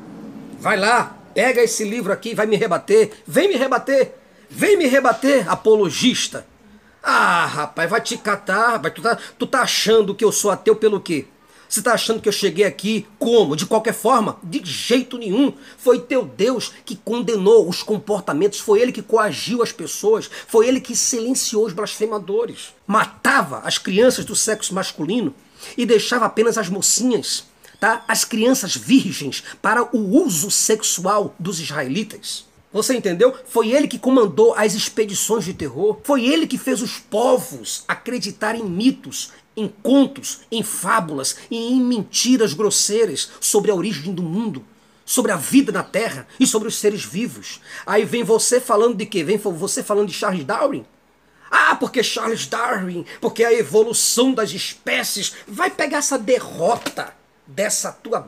Vai 0.60 0.78
lá, 0.78 1.18
Pega 1.34 1.64
esse 1.64 1.84
livro 1.84 2.14
aqui, 2.14 2.36
vai 2.36 2.46
me 2.46 2.56
rebater. 2.56 3.12
Vem 3.26 3.50
me 3.50 3.56
rebater. 3.56 4.14
Vem 4.50 4.78
me 4.78 4.86
rebater, 4.86 5.50
apologista. 5.50 6.46
Ah, 7.04 7.46
rapaz, 7.46 7.90
vai 7.90 8.02
te 8.02 8.18
catar. 8.18 8.78
Vai, 8.78 8.90
tu, 8.90 9.02
tá, 9.02 9.18
tu 9.38 9.46
tá 9.46 9.62
achando 9.62 10.16
que 10.16 10.24
eu 10.24 10.32
sou 10.32 10.50
ateu 10.50 10.76
pelo 10.76 11.02
quê? 11.02 11.28
Você 11.68 11.82
tá 11.82 11.94
achando 11.94 12.22
que 12.22 12.30
eu 12.30 12.34
cheguei 12.34 12.66
aqui 12.66 13.06
como? 13.20 13.56
De 13.56 13.66
qualquer 13.66 13.94
forma? 13.94 14.38
De 14.44 14.62
jeito 14.64 15.18
nenhum. 15.18 15.54
Foi 15.78 16.00
teu 16.00 16.24
Deus 16.24 16.72
que 16.86 16.96
condenou 16.96 17.68
os 17.68 17.84
comportamentos, 17.84 18.60
foi 18.60 18.80
ele 18.80 18.92
que 18.92 19.02
coagiu 19.02 19.62
as 19.62 19.72
pessoas, 19.72 20.30
foi 20.48 20.68
ele 20.68 20.80
que 20.80 20.96
silenciou 20.96 21.66
os 21.66 21.74
blasfemadores. 21.74 22.74
Matava 22.88 23.60
as 23.66 23.78
crianças 23.78 24.24
do 24.24 24.36
sexo 24.36 24.74
masculino 24.74 25.34
e 25.76 25.86
deixava 25.86 26.26
apenas 26.26 26.58
as 26.58 26.70
mocinhas 26.70 27.46
tá? 27.84 28.02
as 28.08 28.24
crianças 28.24 28.78
virgens 28.78 29.44
para 29.62 29.84
o 29.94 30.24
uso 30.24 30.50
sexual 30.50 31.36
dos 31.38 31.60
israelitas. 31.60 32.46
Você 32.74 32.96
entendeu? 32.96 33.38
Foi 33.46 33.70
ele 33.70 33.88
que 33.88 34.00
comandou 34.00 34.56
as 34.56 34.74
expedições 34.74 35.46
de 35.46 35.54
terror. 35.54 36.00
Foi 36.04 36.26
ele 36.26 36.48
que 36.48 36.58
fez 36.58 36.82
os 36.82 36.98
povos 36.98 37.84
acreditar 37.88 38.56
em 38.56 38.64
mitos, 38.64 39.32
em 39.56 39.68
contos, 39.68 40.42
em 40.52 40.64
fábulas 40.64 41.38
e 41.52 41.56
em 41.56 41.80
mentiras 41.80 42.54
grosseiras 42.56 43.30
sobre 43.40 43.70
a 43.70 43.76
origem 43.76 44.12
do 44.12 44.24
mundo, 44.24 44.66
sobre 45.06 45.32
a 45.32 45.36
vida 45.36 45.72
na 45.72 45.84
Terra 45.84 46.28
e 46.40 46.48
sobre 46.48 46.68
os 46.68 46.76
seres 46.76 47.06
vivos. 47.06 47.62
Aí 47.86 48.04
vem 48.04 48.24
você 48.24 48.60
falando 48.60 48.96
de 48.96 49.06
quê? 49.06 49.24
Vem 49.24 49.38
você 49.38 49.84
falando 49.84 50.08
de 50.08 50.14
Charles 50.16 50.44
Darwin? 50.44 50.84
Ah, 51.52 51.76
porque 51.76 52.02
Charles 52.02 52.48
Darwin, 52.48 53.06
porque 53.22 53.44
a 53.44 53.54
evolução 53.54 54.34
das 54.34 54.52
espécies 54.52 55.34
vai 55.48 55.70
pegar 55.70 56.00
essa 56.00 56.18
derrota 56.18 57.14
dessa 57.46 57.92
tua 57.92 58.22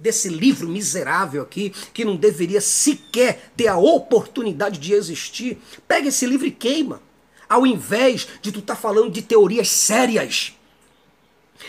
desse 0.00 0.30
livro 0.30 0.66
miserável 0.66 1.42
aqui, 1.42 1.72
que 1.92 2.04
não 2.04 2.16
deveria 2.16 2.60
sequer 2.60 3.52
ter 3.54 3.68
a 3.68 3.76
oportunidade 3.76 4.78
de 4.78 4.94
existir. 4.94 5.58
Pega 5.86 6.08
esse 6.08 6.26
livro 6.26 6.46
e 6.46 6.50
queima. 6.50 7.02
Ao 7.46 7.66
invés 7.66 8.26
de 8.40 8.50
tu 8.50 8.60
estar 8.60 8.74
tá 8.74 8.80
falando 8.80 9.10
de 9.10 9.20
teorias 9.20 9.68
sérias. 9.68 10.54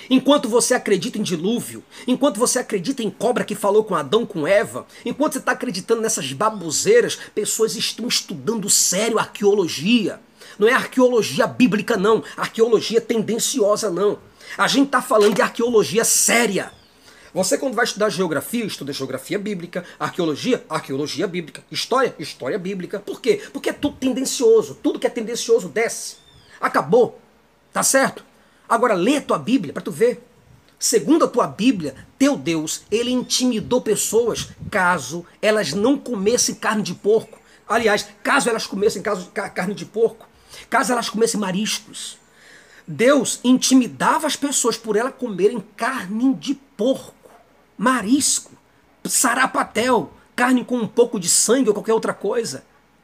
Enquanto 0.10 0.48
você 0.48 0.74
acredita 0.74 1.17
em 1.17 1.22
dilúvio, 1.22 1.84
enquanto 2.08 2.39
você 2.39 2.60
acredita 2.60 3.04
em 3.04 3.10
cobra 3.10 3.44
que 3.44 3.54
falou 3.54 3.84
com 3.84 3.94
Adão, 3.94 4.26
com 4.26 4.48
Eva, 4.48 4.88
enquanto 5.06 5.34
você 5.34 5.39
está 5.39 5.52
acreditando 5.52 6.02
nessas 6.02 6.32
baboseiras, 6.32 7.17
pessoas 7.36 7.76
estão 7.76 8.08
estudando 8.08 8.70
sério 8.70 9.20
arqueologia. 9.20 10.22
Não 10.58 10.70
é 10.70 10.74
arqueologia 10.74 11.46
bíblica, 11.46 11.98
não. 11.98 12.24
Arqueologia 12.38 13.02
tendenciosa, 13.02 13.89
não. 13.89 14.20
A 14.58 14.67
gente 14.67 14.86
está 14.86 15.02
falando 15.02 15.36
de 15.36 15.41
arqueologia 15.41 16.06
séria. 16.06 16.72
Você, 17.34 17.58
quando 17.58 17.76
vai 17.76 17.86
estudar 17.86 18.10
geografia, 18.10 18.65
estuda 18.65 18.91
geografia 18.91 19.39
bíblica, 19.39 19.86
arqueologia, 20.00 20.63
arqueologia 20.70 21.28
bíblica, 21.28 21.63
história, 21.72 22.13
história 22.20 22.60
bíblica. 22.60 23.00
Por 23.00 23.22
quê? 23.22 23.41
Porque 23.54 23.70
é 23.70 23.74
tudo 23.74 23.96
tendencioso. 23.96 24.76
Tudo 24.76 25.00
que 25.00 25.08
é 25.08 25.10
tendencioso 25.10 25.70
desce. 25.70 26.17
Acabou. 26.60 27.20
Tá 27.72 27.84
certo? 27.84 28.26
Agora 28.67 28.94
lê 28.94 29.17
a 29.17 29.22
tua 29.22 29.39
Bíblia 29.39 29.74
para 29.74 29.82
tu 29.82 29.91
ver. 29.91 30.28
Segundo 30.78 31.26
a 31.26 31.28
tua 31.28 31.48
Bíblia, 31.48 31.96
teu 32.17 32.36
Deus, 32.36 32.82
ele 32.91 33.12
intimidou 33.12 33.82
pessoas 33.82 34.50
caso 34.70 35.26
elas 35.41 35.74
não 35.74 35.98
comessem 35.98 36.56
carne 36.56 36.84
de 36.84 36.94
porco. 36.94 37.39
Aliás, 37.67 38.08
caso 38.24 38.50
elas 38.50 38.67
comessem 38.67 39.02
carne 39.02 39.74
de 39.74 39.86
porco, 39.86 40.28
caso 40.70 40.91
elas 40.91 41.10
comessem 41.10 41.39
mariscos, 41.39 42.17
Deus 42.88 43.39
intimidava 43.44 44.28
as 44.28 44.36
pessoas 44.36 44.78
por 44.78 44.96
ela 44.96 45.12
comerem 45.12 45.63
carne 45.78 46.34
de 46.34 46.56
porco, 46.56 47.21
marisco, 47.78 48.52
sarapatel, 49.06 50.14
carne 50.36 50.64
com 50.64 50.78
um 50.78 50.88
pouco 50.88 51.20
de 51.20 51.30
sangue 51.30 51.70
ou 51.70 51.74
qualquer 51.74 51.94
outra 51.94 52.14
coisa. 52.14 52.64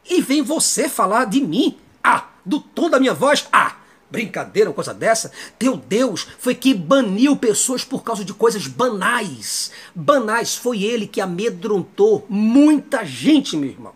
E 0.09 0.21
vem 0.21 0.41
você 0.41 0.87
falar 0.87 1.25
de 1.25 1.41
mim? 1.41 1.77
Ah, 2.03 2.27
do 2.45 2.59
tom 2.59 2.89
da 2.89 2.99
minha 2.99 3.13
voz? 3.13 3.47
Ah, 3.51 3.75
brincadeira, 4.09 4.69
uma 4.69 4.75
coisa 4.75 4.93
dessa? 4.93 5.31
Teu 5.59 5.75
Deus 5.75 6.27
foi 6.39 6.55
que 6.55 6.73
baniu 6.73 7.35
pessoas 7.35 7.83
por 7.83 8.03
causa 8.03 8.23
de 8.23 8.33
coisas 8.33 8.67
banais. 8.67 9.71
Banais, 9.93 10.55
foi 10.55 10.83
ele 10.83 11.07
que 11.07 11.19
amedrontou 11.19 12.25
muita 12.29 13.05
gente, 13.05 13.57
meu 13.57 13.69
irmão. 13.69 13.93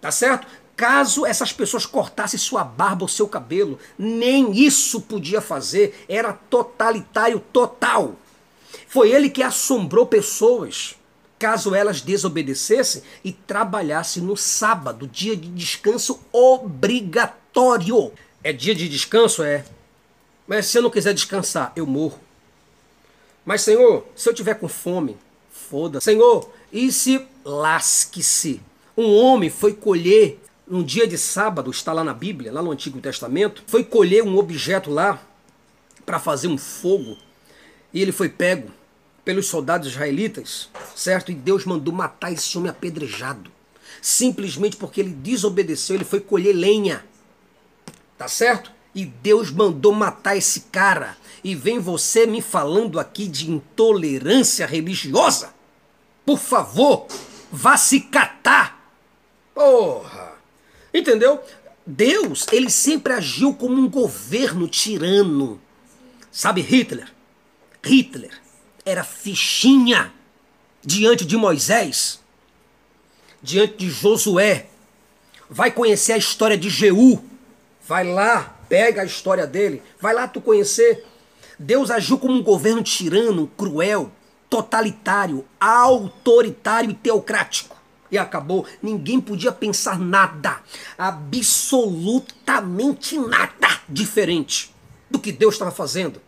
Tá 0.00 0.10
certo? 0.10 0.46
Caso 0.76 1.24
essas 1.24 1.52
pessoas 1.52 1.86
cortassem 1.86 2.38
sua 2.38 2.62
barba 2.62 3.02
ou 3.02 3.08
seu 3.08 3.26
cabelo, 3.26 3.78
nem 3.98 4.52
isso 4.52 5.00
podia 5.00 5.40
fazer, 5.40 6.04
era 6.08 6.34
totalitário 6.34 7.40
total. 7.40 8.14
Foi 8.88 9.10
ele 9.10 9.30
que 9.30 9.42
assombrou 9.42 10.06
pessoas, 10.06 10.94
caso 11.38 11.74
elas 11.74 12.00
desobedecessem 12.00 13.02
e 13.24 13.32
trabalhassem 13.32 14.22
no 14.22 14.36
sábado, 14.36 15.06
dia 15.06 15.36
de 15.36 15.48
descanso 15.48 16.20
obrigatório. 16.32 18.12
É 18.42 18.52
dia 18.52 18.74
de 18.74 18.88
descanso? 18.88 19.42
É. 19.42 19.64
Mas 20.46 20.66
se 20.66 20.78
eu 20.78 20.82
não 20.82 20.90
quiser 20.90 21.12
descansar, 21.12 21.72
eu 21.74 21.86
morro. 21.86 22.20
Mas, 23.44 23.62
Senhor, 23.62 24.06
se 24.14 24.28
eu 24.28 24.34
tiver 24.34 24.54
com 24.54 24.68
fome, 24.68 25.16
foda. 25.50 26.00
Senhor, 26.00 26.50
e 26.72 26.90
se 26.92 27.24
lasque-se? 27.44 28.60
Um 28.96 29.14
homem 29.14 29.50
foi 29.50 29.72
colher 29.72 30.40
num 30.66 30.82
dia 30.82 31.06
de 31.06 31.16
sábado, 31.16 31.70
está 31.70 31.92
lá 31.92 32.02
na 32.02 32.14
Bíblia, 32.14 32.52
lá 32.52 32.60
no 32.60 32.72
Antigo 32.72 33.00
Testamento, 33.00 33.62
foi 33.66 33.84
colher 33.84 34.24
um 34.24 34.36
objeto 34.36 34.90
lá 34.90 35.20
para 36.04 36.18
fazer 36.18 36.48
um 36.48 36.58
fogo 36.58 37.16
e 37.96 38.02
ele 38.02 38.12
foi 38.12 38.28
pego 38.28 38.70
pelos 39.24 39.46
soldados 39.46 39.88
israelitas, 39.88 40.68
certo? 40.94 41.32
E 41.32 41.34
Deus 41.34 41.64
mandou 41.64 41.94
matar 41.94 42.30
esse 42.30 42.58
homem 42.58 42.68
apedrejado, 42.68 43.50
simplesmente 44.02 44.76
porque 44.76 45.00
ele 45.00 45.14
desobedeceu, 45.14 45.96
ele 45.96 46.04
foi 46.04 46.20
colher 46.20 46.54
lenha, 46.54 47.02
tá 48.18 48.28
certo? 48.28 48.70
E 48.94 49.06
Deus 49.06 49.50
mandou 49.50 49.94
matar 49.94 50.36
esse 50.36 50.60
cara. 50.70 51.16
E 51.42 51.54
vem 51.54 51.78
você 51.78 52.26
me 52.26 52.42
falando 52.42 53.00
aqui 53.00 53.26
de 53.26 53.50
intolerância 53.50 54.66
religiosa? 54.66 55.54
Por 56.26 56.38
favor, 56.38 57.06
vá 57.50 57.78
se 57.78 58.00
catar. 58.00 58.92
Porra! 59.54 60.34
Entendeu? 60.92 61.42
Deus, 61.86 62.44
ele 62.52 62.68
sempre 62.68 63.14
agiu 63.14 63.54
como 63.54 63.80
um 63.80 63.88
governo 63.88 64.68
tirano. 64.68 65.58
Sabe 66.30 66.60
Hitler? 66.60 67.15
Hitler 67.86 68.32
era 68.84 69.04
fichinha 69.04 70.12
diante 70.82 71.24
de 71.24 71.36
Moisés, 71.36 72.20
diante 73.42 73.78
de 73.78 73.90
Josué. 73.90 74.66
Vai 75.48 75.70
conhecer 75.70 76.12
a 76.12 76.18
história 76.18 76.58
de 76.58 76.68
Jeú. 76.68 77.22
Vai 77.86 78.04
lá, 78.04 78.56
pega 78.68 79.02
a 79.02 79.04
história 79.04 79.46
dele. 79.46 79.80
Vai 80.00 80.12
lá 80.12 80.26
tu 80.26 80.40
conhecer. 80.40 81.04
Deus 81.58 81.90
agiu 81.90 82.18
como 82.18 82.34
um 82.34 82.42
governo 82.42 82.82
tirano, 82.82 83.50
cruel, 83.56 84.12
totalitário, 84.50 85.46
autoritário 85.60 86.90
e 86.90 86.94
teocrático. 86.94 87.76
E 88.10 88.18
acabou. 88.18 88.66
Ninguém 88.82 89.20
podia 89.20 89.52
pensar 89.52 89.96
nada, 89.98 90.60
absolutamente 90.98 93.18
nada 93.18 93.80
diferente 93.88 94.74
do 95.10 95.18
que 95.18 95.32
Deus 95.32 95.54
estava 95.54 95.70
fazendo. 95.70 96.20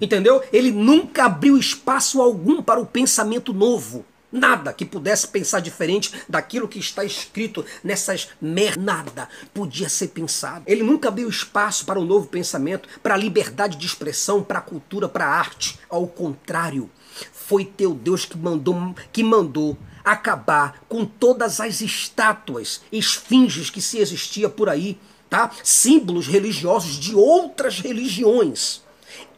Entendeu? 0.00 0.42
Ele 0.52 0.70
nunca 0.70 1.26
abriu 1.26 1.58
espaço 1.58 2.22
algum 2.22 2.62
para 2.62 2.80
o 2.80 2.86
pensamento 2.86 3.52
novo. 3.52 4.04
Nada 4.32 4.72
que 4.72 4.84
pudesse 4.84 5.26
pensar 5.26 5.58
diferente 5.60 6.12
daquilo 6.28 6.68
que 6.68 6.78
está 6.78 7.04
escrito 7.04 7.64
nessas 7.82 8.28
mer... 8.40 8.78
Nada 8.78 9.28
podia 9.52 9.88
ser 9.88 10.08
pensado. 10.08 10.62
Ele 10.66 10.84
nunca 10.84 11.08
abriu 11.08 11.28
espaço 11.28 11.84
para 11.84 11.98
um 11.98 12.04
novo 12.04 12.28
pensamento, 12.28 12.88
para 13.02 13.14
a 13.14 13.18
liberdade 13.18 13.76
de 13.76 13.86
expressão, 13.86 14.42
para 14.42 14.60
a 14.60 14.62
cultura, 14.62 15.08
para 15.08 15.26
a 15.26 15.34
arte. 15.34 15.80
Ao 15.88 16.06
contrário, 16.06 16.88
foi 17.32 17.64
teu 17.64 17.92
Deus 17.92 18.24
que 18.24 18.38
mandou, 18.38 18.94
que 19.12 19.24
mandou 19.24 19.76
acabar 20.04 20.80
com 20.88 21.04
todas 21.04 21.60
as 21.60 21.80
estátuas, 21.80 22.82
esfinges 22.92 23.68
que 23.68 23.82
se 23.82 23.98
existia 23.98 24.48
por 24.48 24.68
aí, 24.68 24.96
tá? 25.28 25.50
Símbolos 25.64 26.28
religiosos 26.28 26.98
de 26.98 27.16
outras 27.16 27.80
religiões. 27.80 28.82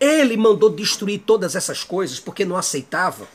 Ele 0.02 0.36
mandou 0.36 0.70
destruir 0.70 1.20
todas 1.24 1.54
essas 1.54 1.84
coisas 1.84 2.18
porque 2.18 2.44
não 2.44 2.56
aceitava 2.56 3.28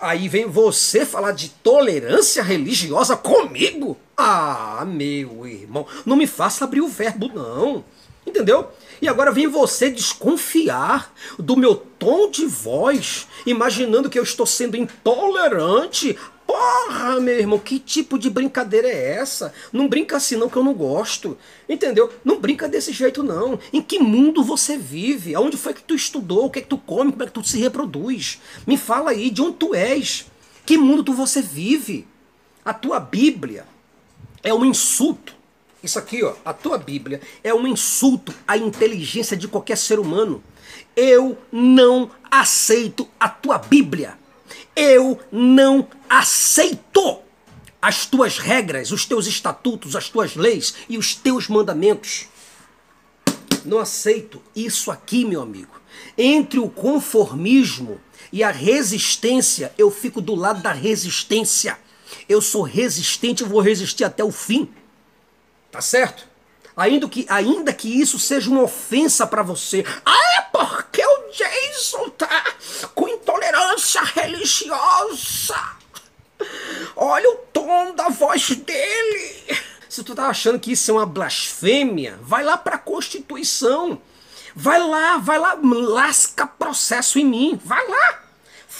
Aí 0.00 0.28
vem 0.28 0.46
você 0.46 1.04
falar 1.04 1.32
de 1.32 1.48
tolerância 1.48 2.40
religiosa 2.40 3.16
comigo? 3.16 3.96
Ah, 4.16 4.84
meu 4.86 5.44
irmão, 5.44 5.86
não 6.06 6.14
me 6.14 6.26
faça 6.26 6.64
abrir 6.64 6.80
o 6.80 6.88
verbo, 6.88 7.28
não. 7.34 7.84
Entendeu? 8.24 8.70
E 9.02 9.08
agora 9.08 9.32
vem 9.32 9.48
você 9.48 9.90
desconfiar 9.90 11.12
do 11.36 11.56
meu 11.56 11.74
tom 11.74 12.30
de 12.30 12.46
voz, 12.46 13.26
imaginando 13.44 14.08
que 14.08 14.18
eu 14.18 14.22
estou 14.22 14.46
sendo 14.46 14.76
intolerante 14.76 16.16
Porra, 16.48 17.20
meu 17.20 17.38
irmão, 17.38 17.58
que 17.58 17.78
tipo 17.78 18.18
de 18.18 18.30
brincadeira 18.30 18.88
é 18.88 19.16
essa? 19.16 19.52
Não 19.70 19.86
brinca 19.86 20.16
assim 20.16 20.34
não 20.34 20.48
que 20.48 20.56
eu 20.56 20.64
não 20.64 20.72
gosto. 20.72 21.36
Entendeu? 21.68 22.10
Não 22.24 22.40
brinca 22.40 22.66
desse 22.66 22.90
jeito 22.90 23.22
não. 23.22 23.60
Em 23.70 23.82
que 23.82 23.98
mundo 23.98 24.42
você 24.42 24.78
vive? 24.78 25.34
Aonde 25.34 25.58
foi 25.58 25.74
que 25.74 25.82
tu 25.82 25.94
estudou? 25.94 26.46
O 26.46 26.50
que 26.50 26.60
é 26.60 26.62
que 26.62 26.68
tu 26.68 26.78
come? 26.78 27.12
Como 27.12 27.22
é 27.22 27.26
que 27.26 27.32
tu 27.32 27.44
se 27.44 27.58
reproduz? 27.58 28.40
Me 28.66 28.78
fala 28.78 29.10
aí, 29.10 29.28
de 29.28 29.42
onde 29.42 29.58
tu 29.58 29.74
és? 29.74 30.24
Que 30.64 30.78
mundo 30.78 31.04
tu 31.04 31.12
você 31.12 31.42
vive? 31.42 32.08
A 32.64 32.72
tua 32.72 32.98
Bíblia 32.98 33.66
é 34.42 34.54
um 34.54 34.64
insulto. 34.64 35.34
Isso 35.82 35.98
aqui, 35.98 36.24
ó, 36.24 36.32
a 36.46 36.54
tua 36.54 36.78
Bíblia 36.78 37.20
é 37.44 37.52
um 37.52 37.66
insulto 37.66 38.32
à 38.46 38.56
inteligência 38.56 39.36
de 39.36 39.46
qualquer 39.46 39.76
ser 39.76 39.98
humano. 39.98 40.42
Eu 40.96 41.36
não 41.52 42.10
aceito 42.30 43.06
a 43.20 43.28
tua 43.28 43.58
Bíblia. 43.58 44.16
Eu 44.74 45.20
não 45.30 45.88
aceito 46.08 47.20
as 47.80 48.06
tuas 48.06 48.38
regras, 48.38 48.90
os 48.90 49.04
teus 49.04 49.26
estatutos, 49.26 49.94
as 49.94 50.08
tuas 50.08 50.34
leis 50.34 50.74
e 50.88 50.98
os 50.98 51.14
teus 51.14 51.48
mandamentos. 51.48 52.26
Não 53.64 53.78
aceito 53.78 54.42
isso 54.54 54.90
aqui, 54.90 55.24
meu 55.24 55.42
amigo. 55.42 55.80
Entre 56.16 56.58
o 56.58 56.68
conformismo 56.68 58.00
e 58.32 58.42
a 58.42 58.50
resistência, 58.50 59.72
eu 59.78 59.90
fico 59.90 60.20
do 60.20 60.34
lado 60.34 60.62
da 60.62 60.72
resistência. 60.72 61.78
Eu 62.28 62.40
sou 62.40 62.62
resistente, 62.62 63.42
eu 63.42 63.48
vou 63.48 63.60
resistir 63.60 64.04
até 64.04 64.24
o 64.24 64.32
fim. 64.32 64.68
Tá 65.70 65.80
certo? 65.80 66.26
Ainda 66.76 67.08
que, 67.08 67.26
ainda 67.28 67.72
que 67.72 67.88
isso 67.88 68.18
seja 68.18 68.50
uma 68.50 68.62
ofensa 68.62 69.26
para 69.26 69.42
você. 69.42 69.84
Ah, 70.04 70.38
é 70.38 70.42
porque 70.42 71.04
o 71.04 71.30
Jason 71.32 72.08
tá 72.10 72.44
intolerância 73.88 74.02
religiosa. 74.02 75.56
Olha 76.94 77.30
o 77.30 77.36
tom 77.52 77.94
da 77.94 78.08
voz 78.08 78.50
dele. 78.50 79.58
Se 79.88 80.04
tu 80.04 80.14
tá 80.14 80.26
achando 80.26 80.60
que 80.60 80.72
isso 80.72 80.90
é 80.90 80.94
uma 80.94 81.06
blasfêmia, 81.06 82.18
vai 82.22 82.44
lá 82.44 82.56
para 82.56 82.76
a 82.76 82.78
Constituição. 82.78 84.00
Vai 84.54 84.78
lá, 84.80 85.18
vai 85.18 85.38
lá, 85.38 85.58
lasca 85.62 86.46
processo 86.46 87.18
em 87.18 87.24
mim. 87.24 87.60
Vai 87.64 87.86
lá. 87.88 88.22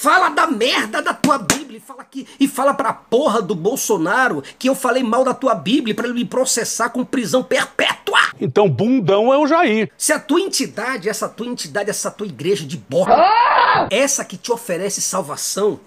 Fala 0.00 0.28
da 0.28 0.46
merda 0.46 1.02
da 1.02 1.12
tua 1.12 1.38
Bíblia 1.38 1.78
e 1.78 1.80
fala 1.80 2.02
aqui 2.02 2.24
e 2.38 2.46
fala 2.46 2.72
pra 2.72 2.92
porra 2.92 3.42
do 3.42 3.52
Bolsonaro 3.52 4.44
que 4.56 4.68
eu 4.68 4.74
falei 4.76 5.02
mal 5.02 5.24
da 5.24 5.34
tua 5.34 5.56
Bíblia 5.56 5.92
para 5.92 6.06
ele 6.06 6.14
me 6.14 6.24
processar 6.24 6.90
com 6.90 7.04
prisão 7.04 7.42
perpétua. 7.42 8.20
Então 8.40 8.70
bundão 8.70 9.34
é 9.34 9.36
o 9.36 9.44
Jair. 9.44 9.90
Se 9.98 10.12
a 10.12 10.20
tua 10.20 10.40
entidade, 10.40 11.08
essa 11.08 11.28
tua 11.28 11.48
entidade, 11.48 11.90
essa 11.90 12.12
tua 12.12 12.28
igreja 12.28 12.64
de 12.64 12.76
borra, 12.76 13.16
ah! 13.16 13.88
essa 13.90 14.24
que 14.24 14.36
te 14.36 14.52
oferece 14.52 15.00
salvação, 15.00 15.80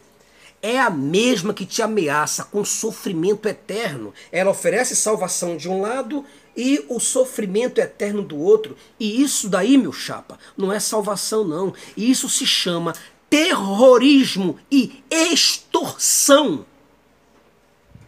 é 0.61 0.77
a 0.77 0.89
mesma 0.89 1.53
que 1.53 1.65
te 1.65 1.81
ameaça 1.81 2.43
com 2.43 2.65
sofrimento 2.65 3.47
eterno. 3.47 4.13
Ela 4.29 4.51
oferece 4.51 4.93
salvação 4.93 5.55
de 5.55 5.69
um 5.69 5.79
lado 5.79 6.25
e 6.55 6.83
o 6.89 6.99
sofrimento 6.99 7.79
eterno 7.79 8.21
do 8.21 8.37
outro. 8.37 8.75
E 8.99 9.23
isso 9.23 9.47
daí, 9.47 9.77
meu 9.77 9.93
chapa, 9.93 10.37
não 10.57 10.71
é 10.71 10.81
salvação 10.81 11.45
não. 11.45 11.73
Isso 11.95 12.27
se 12.27 12.45
chama 12.45 12.93
terrorismo 13.31 14.59
e 14.69 15.01
extorsão. 15.09 16.65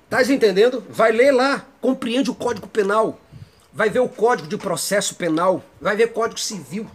Tá 0.09 0.21
entendendo? 0.21 0.85
Vai 0.89 1.13
ler 1.13 1.31
lá, 1.31 1.65
compreende 1.79 2.29
o 2.29 2.35
Código 2.35 2.67
Penal. 2.67 3.21
Vai 3.71 3.89
ver 3.89 4.01
o 4.01 4.09
Código 4.09 4.49
de 4.49 4.57
Processo 4.57 5.15
Penal, 5.15 5.63
vai 5.79 5.95
ver 5.95 6.11
Código 6.11 6.39
Civil. 6.39 6.85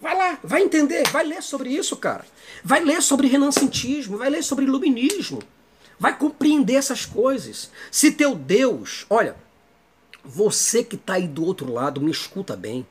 Vai 0.00 0.18
lá, 0.18 0.38
vai 0.42 0.62
entender, 0.62 1.08
vai 1.10 1.24
ler 1.24 1.42
sobre 1.42 1.70
isso, 1.70 1.96
cara. 1.96 2.26
Vai 2.62 2.84
ler 2.84 3.00
sobre 3.00 3.28
renascentismo, 3.28 4.18
vai 4.18 4.28
ler 4.28 4.42
sobre 4.42 4.64
iluminismo. 4.64 5.40
Vai 5.96 6.18
compreender 6.18 6.74
essas 6.74 7.06
coisas. 7.06 7.70
Se 7.88 8.10
teu 8.10 8.34
Deus, 8.34 9.06
olha, 9.08 9.36
você 10.24 10.82
que 10.82 10.96
está 10.96 11.14
aí 11.14 11.28
do 11.28 11.44
outro 11.44 11.72
lado, 11.72 12.00
me 12.00 12.10
escuta 12.10 12.56
bem. 12.56 12.84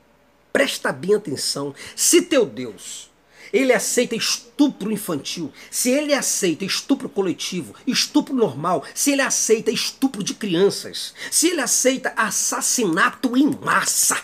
Presta 0.52 0.90
bem 0.90 1.14
atenção. 1.14 1.74
Se 1.94 2.22
teu 2.22 2.46
Deus, 2.46 3.10
ele 3.54 3.72
aceita 3.72 4.16
estupro 4.16 4.90
infantil, 4.90 5.52
se 5.70 5.88
ele 5.88 6.12
aceita 6.12 6.64
estupro 6.64 7.08
coletivo, 7.08 7.72
estupro 7.86 8.34
normal, 8.34 8.84
se 8.92 9.12
ele 9.12 9.22
aceita 9.22 9.70
estupro 9.70 10.24
de 10.24 10.34
crianças, 10.34 11.14
se 11.30 11.50
ele 11.50 11.60
aceita 11.60 12.12
assassinato 12.16 13.36
em 13.36 13.56
massa, 13.64 14.20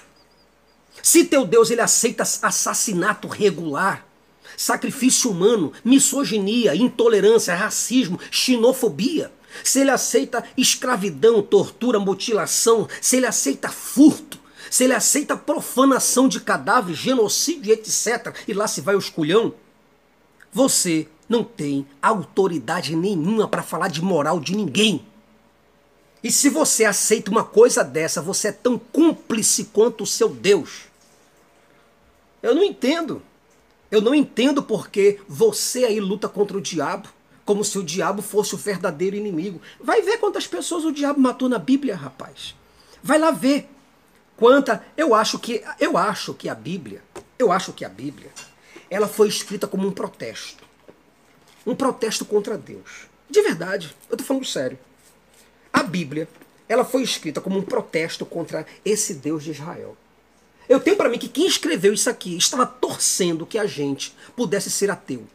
se 1.00 1.24
teu 1.24 1.46
Deus 1.46 1.70
ele 1.70 1.80
aceita 1.80 2.24
assassinato 2.24 3.28
regular, 3.28 4.04
sacrifício 4.56 5.30
humano, 5.30 5.72
misoginia, 5.84 6.74
intolerância, 6.74 7.54
racismo, 7.54 8.18
xenofobia, 8.32 9.30
se 9.62 9.78
ele 9.78 9.92
aceita 9.92 10.42
escravidão, 10.56 11.40
tortura, 11.40 12.00
mutilação, 12.00 12.88
se 13.00 13.18
ele 13.18 13.26
aceita 13.26 13.68
furto, 13.68 14.39
se 14.70 14.84
ele 14.84 14.94
aceita 14.94 15.36
profanação 15.36 16.28
de 16.28 16.40
cadáveres, 16.40 16.98
genocídio, 16.98 17.72
etc., 17.72 18.32
e 18.46 18.54
lá 18.54 18.68
se 18.68 18.80
vai 18.80 18.94
o 18.94 19.00
esculhão, 19.00 19.52
você 20.52 21.08
não 21.28 21.42
tem 21.42 21.84
autoridade 22.00 22.94
nenhuma 22.94 23.48
para 23.48 23.64
falar 23.64 23.88
de 23.88 24.00
moral 24.00 24.38
de 24.38 24.56
ninguém. 24.56 25.04
E 26.22 26.30
se 26.30 26.48
você 26.48 26.84
aceita 26.84 27.30
uma 27.30 27.42
coisa 27.42 27.82
dessa, 27.82 28.22
você 28.22 28.48
é 28.48 28.52
tão 28.52 28.78
cúmplice 28.78 29.64
quanto 29.64 30.04
o 30.04 30.06
seu 30.06 30.28
Deus. 30.28 30.82
Eu 32.40 32.54
não 32.54 32.62
entendo. 32.62 33.22
Eu 33.90 34.00
não 34.00 34.14
entendo 34.14 34.62
porque 34.62 35.18
você 35.26 35.84
aí 35.84 35.98
luta 35.98 36.28
contra 36.28 36.56
o 36.56 36.60
diabo, 36.60 37.08
como 37.44 37.64
se 37.64 37.76
o 37.76 37.82
diabo 37.82 38.22
fosse 38.22 38.54
o 38.54 38.58
verdadeiro 38.58 39.16
inimigo. 39.16 39.60
Vai 39.80 40.00
ver 40.02 40.18
quantas 40.18 40.46
pessoas 40.46 40.84
o 40.84 40.92
diabo 40.92 41.20
matou 41.20 41.48
na 41.48 41.58
Bíblia, 41.58 41.96
rapaz. 41.96 42.54
Vai 43.02 43.18
lá 43.18 43.32
ver. 43.32 43.68
Quanta, 44.40 44.82
eu 44.96 45.14
acho 45.14 45.38
que 45.38 45.62
eu 45.78 45.98
acho 45.98 46.32
que 46.32 46.48
a 46.48 46.54
Bíblia, 46.54 47.02
eu 47.38 47.52
acho 47.52 47.74
que 47.74 47.84
a 47.84 47.90
Bíblia, 47.90 48.30
ela 48.88 49.06
foi 49.06 49.28
escrita 49.28 49.66
como 49.66 49.86
um 49.86 49.92
protesto. 49.92 50.64
Um 51.66 51.74
protesto 51.74 52.24
contra 52.24 52.56
Deus. 52.56 53.06
De 53.28 53.42
verdade, 53.42 53.94
eu 54.08 54.16
tô 54.16 54.24
falando 54.24 54.46
sério. 54.46 54.78
A 55.70 55.82
Bíblia, 55.82 56.26
ela 56.66 56.86
foi 56.86 57.02
escrita 57.02 57.38
como 57.38 57.58
um 57.58 57.62
protesto 57.62 58.24
contra 58.24 58.66
esse 58.82 59.12
Deus 59.12 59.44
de 59.44 59.50
Israel. 59.50 59.94
Eu 60.66 60.80
tenho 60.80 60.96
para 60.96 61.10
mim 61.10 61.18
que 61.18 61.28
quem 61.28 61.46
escreveu 61.46 61.92
isso 61.92 62.08
aqui 62.08 62.34
estava 62.34 62.64
torcendo 62.64 63.44
que 63.44 63.58
a 63.58 63.66
gente 63.66 64.16
pudesse 64.34 64.70
ser 64.70 64.90
ateu. 64.90 65.26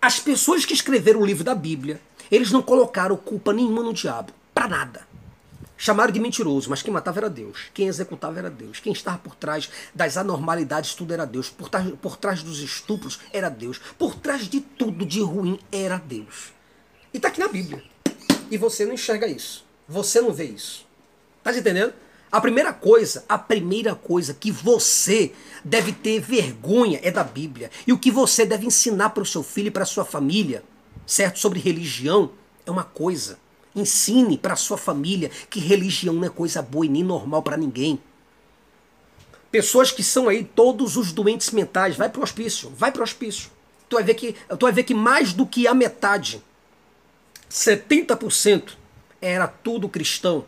As 0.00 0.20
pessoas 0.20 0.64
que 0.64 0.72
escreveram 0.72 1.20
o 1.20 1.26
livro 1.26 1.42
da 1.42 1.54
Bíblia, 1.54 2.00
eles 2.30 2.52
não 2.52 2.62
colocaram 2.62 3.16
culpa 3.16 3.52
nenhuma 3.52 3.82
no 3.82 3.92
diabo, 3.92 4.32
para 4.54 4.68
nada. 4.68 5.08
Chamaram 5.80 6.12
de 6.12 6.18
mentiroso, 6.18 6.68
mas 6.68 6.82
quem 6.82 6.92
matava 6.92 7.20
era 7.20 7.30
Deus. 7.30 7.70
Quem 7.72 7.86
executava 7.86 8.36
era 8.36 8.50
Deus. 8.50 8.80
Quem 8.80 8.92
estava 8.92 9.16
por 9.16 9.36
trás 9.36 9.70
das 9.94 10.16
anormalidades, 10.16 10.92
tudo 10.92 11.14
era 11.14 11.24
Deus. 11.24 11.48
Por 11.50 11.68
trás, 11.68 11.88
por 12.02 12.16
trás 12.16 12.42
dos 12.42 12.58
estupros, 12.58 13.20
era 13.32 13.48
Deus. 13.48 13.80
Por 13.96 14.16
trás 14.16 14.48
de 14.48 14.60
tudo 14.60 15.06
de 15.06 15.20
ruim, 15.20 15.56
era 15.70 15.96
Deus. 15.96 16.52
E 17.14 17.18
está 17.18 17.28
aqui 17.28 17.38
na 17.38 17.46
Bíblia. 17.46 17.80
E 18.50 18.58
você 18.58 18.84
não 18.84 18.94
enxerga 18.94 19.28
isso. 19.28 19.64
Você 19.88 20.20
não 20.20 20.32
vê 20.32 20.46
isso. 20.46 20.84
Tá 21.44 21.56
entendendo? 21.56 21.94
A 22.30 22.40
primeira 22.40 22.72
coisa, 22.72 23.24
a 23.28 23.38
primeira 23.38 23.94
coisa 23.94 24.34
que 24.34 24.50
você 24.50 25.32
deve 25.64 25.92
ter 25.92 26.20
vergonha 26.20 26.98
é 27.04 27.12
da 27.12 27.22
Bíblia. 27.22 27.70
E 27.86 27.92
o 27.92 27.98
que 27.98 28.10
você 28.10 28.44
deve 28.44 28.66
ensinar 28.66 29.10
para 29.10 29.22
o 29.22 29.26
seu 29.26 29.44
filho 29.44 29.68
e 29.68 29.70
para 29.70 29.84
a 29.84 29.86
sua 29.86 30.04
família, 30.04 30.64
certo? 31.06 31.38
Sobre 31.38 31.60
religião 31.60 32.32
é 32.66 32.70
uma 32.70 32.84
coisa. 32.84 33.38
Ensine 33.78 34.36
para 34.36 34.56
sua 34.56 34.76
família 34.76 35.30
que 35.48 35.60
religião 35.60 36.14
não 36.14 36.24
é 36.24 36.28
coisa 36.28 36.60
boa 36.60 36.86
e 36.86 36.88
nem 36.88 37.02
normal 37.02 37.42
para 37.42 37.56
ninguém. 37.56 38.00
Pessoas 39.50 39.90
que 39.90 40.02
são 40.02 40.28
aí 40.28 40.44
todos 40.44 40.96
os 40.96 41.12
doentes 41.12 41.50
mentais, 41.50 41.96
vai 41.96 42.08
para 42.08 42.20
o 42.20 42.22
hospício, 42.22 42.70
vai 42.76 42.92
para 42.92 43.00
o 43.00 43.04
hospício. 43.04 43.50
Tu 43.88 43.96
vai 43.96 44.04
ver 44.04 44.14
que, 44.14 44.34
tu 44.58 44.66
vai 44.66 44.72
ver 44.72 44.82
que 44.82 44.94
mais 44.94 45.32
do 45.32 45.46
que 45.46 45.66
a 45.66 45.72
metade, 45.72 46.42
70% 47.50 48.72
era 49.20 49.48
tudo 49.48 49.88
cristão, 49.88 50.44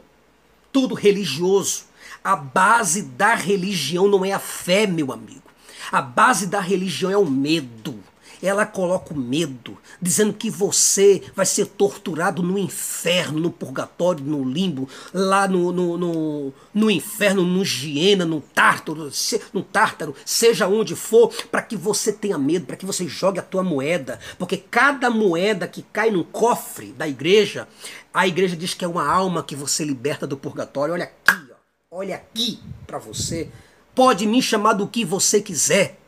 tudo 0.70 0.94
religioso. 0.94 1.84
A 2.22 2.36
base 2.36 3.02
da 3.02 3.34
religião 3.34 4.06
não 4.06 4.24
é 4.24 4.32
a 4.32 4.38
fé, 4.38 4.86
meu 4.86 5.10
amigo. 5.10 5.42
A 5.90 6.02
base 6.02 6.46
da 6.46 6.60
religião 6.60 7.10
é 7.10 7.16
o 7.16 7.24
medo 7.24 7.98
ela 8.42 8.64
coloca 8.64 9.12
o 9.12 9.16
medo, 9.16 9.76
dizendo 10.00 10.32
que 10.32 10.50
você 10.50 11.22
vai 11.34 11.46
ser 11.46 11.66
torturado 11.66 12.42
no 12.42 12.58
inferno, 12.58 13.38
no 13.38 13.50
purgatório, 13.50 14.24
no 14.24 14.44
limbo, 14.44 14.88
lá 15.12 15.46
no, 15.46 15.72
no, 15.72 15.98
no, 15.98 16.52
no 16.72 16.90
inferno, 16.90 17.42
no 17.42 17.62
hiena, 17.62 18.24
no 18.24 18.40
tártaro, 18.40 19.10
no 19.52 19.62
tártaro, 19.62 20.14
seja 20.24 20.66
onde 20.66 20.96
for, 20.96 21.32
para 21.50 21.62
que 21.62 21.76
você 21.76 22.12
tenha 22.12 22.38
medo, 22.38 22.66
para 22.66 22.76
que 22.76 22.86
você 22.86 23.06
jogue 23.06 23.38
a 23.38 23.42
tua 23.42 23.62
moeda, 23.62 24.18
porque 24.38 24.56
cada 24.56 25.10
moeda 25.10 25.68
que 25.68 25.82
cai 25.82 26.10
no 26.10 26.24
cofre 26.24 26.92
da 26.92 27.06
igreja, 27.06 27.68
a 28.12 28.26
igreja 28.26 28.56
diz 28.56 28.74
que 28.74 28.84
é 28.84 28.88
uma 28.88 29.06
alma 29.06 29.42
que 29.42 29.54
você 29.54 29.84
liberta 29.84 30.26
do 30.26 30.36
purgatório. 30.36 30.94
Olha 30.94 31.04
aqui, 31.04 31.52
ó, 31.90 31.98
olha 31.98 32.16
aqui 32.16 32.58
para 32.86 32.98
você. 32.98 33.48
Pode 33.94 34.26
me 34.26 34.42
chamar 34.42 34.72
do 34.72 34.88
que 34.88 35.04
você 35.04 35.40
quiser. 35.40 35.98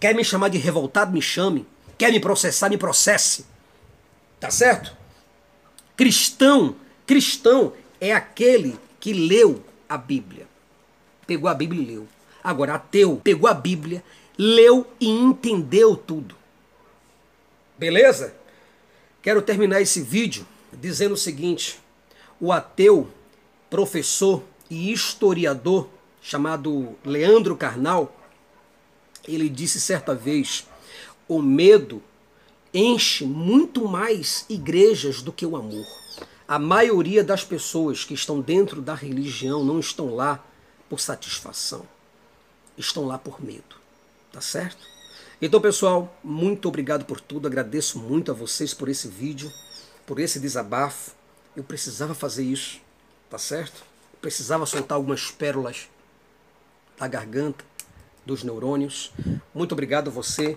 Quer 0.00 0.14
me 0.14 0.24
chamar 0.24 0.48
de 0.48 0.58
revoltado? 0.58 1.12
Me 1.12 1.20
chame. 1.20 1.66
Quer 2.02 2.10
me 2.10 2.18
processar? 2.18 2.68
Me 2.68 2.76
processe. 2.76 3.46
Tá 4.40 4.50
certo? 4.50 4.92
Cristão, 5.96 6.74
cristão 7.06 7.74
é 8.00 8.12
aquele 8.12 8.76
que 8.98 9.12
leu 9.12 9.64
a 9.88 9.96
Bíblia. 9.96 10.48
Pegou 11.28 11.48
a 11.48 11.54
Bíblia 11.54 11.80
e 11.80 11.86
leu. 11.86 12.08
Agora, 12.42 12.74
ateu 12.74 13.20
pegou 13.22 13.48
a 13.48 13.54
Bíblia, 13.54 14.02
leu 14.36 14.84
e 14.98 15.08
entendeu 15.08 15.94
tudo. 15.94 16.34
Beleza? 17.78 18.34
Quero 19.22 19.40
terminar 19.40 19.80
esse 19.80 20.00
vídeo 20.00 20.44
dizendo 20.72 21.14
o 21.14 21.16
seguinte: 21.16 21.78
o 22.40 22.50
ateu, 22.50 23.08
professor 23.70 24.42
e 24.68 24.92
historiador 24.92 25.88
chamado 26.20 26.98
Leandro 27.04 27.56
Carnal, 27.56 28.12
ele 29.24 29.48
disse 29.48 29.80
certa 29.80 30.16
vez 30.16 30.66
o 31.28 31.40
medo 31.40 32.02
enche 32.72 33.24
muito 33.24 33.86
mais 33.86 34.44
igrejas 34.48 35.22
do 35.22 35.32
que 35.32 35.44
o 35.44 35.56
amor. 35.56 35.86
A 36.46 36.58
maioria 36.58 37.22
das 37.22 37.44
pessoas 37.44 38.04
que 38.04 38.14
estão 38.14 38.40
dentro 38.40 38.80
da 38.80 38.94
religião 38.94 39.64
não 39.64 39.78
estão 39.78 40.14
lá 40.14 40.44
por 40.88 41.00
satisfação, 41.00 41.86
estão 42.76 43.06
lá 43.06 43.18
por 43.18 43.42
medo. 43.42 43.76
Tá 44.30 44.40
certo? 44.40 44.86
Então, 45.40 45.60
pessoal, 45.60 46.16
muito 46.22 46.68
obrigado 46.68 47.04
por 47.04 47.20
tudo. 47.20 47.46
Agradeço 47.46 47.98
muito 47.98 48.30
a 48.30 48.34
vocês 48.34 48.72
por 48.72 48.88
esse 48.88 49.08
vídeo, 49.08 49.52
por 50.06 50.18
esse 50.18 50.40
desabafo. 50.40 51.12
Eu 51.54 51.62
precisava 51.62 52.14
fazer 52.14 52.44
isso, 52.44 52.80
tá 53.28 53.38
certo? 53.38 53.92
precisava 54.22 54.64
soltar 54.64 54.94
algumas 54.94 55.32
pérolas 55.32 55.88
da 56.96 57.08
garganta, 57.08 57.64
dos 58.24 58.44
neurônios. 58.44 59.12
Muito 59.52 59.72
obrigado 59.72 60.08
a 60.08 60.12
você 60.12 60.56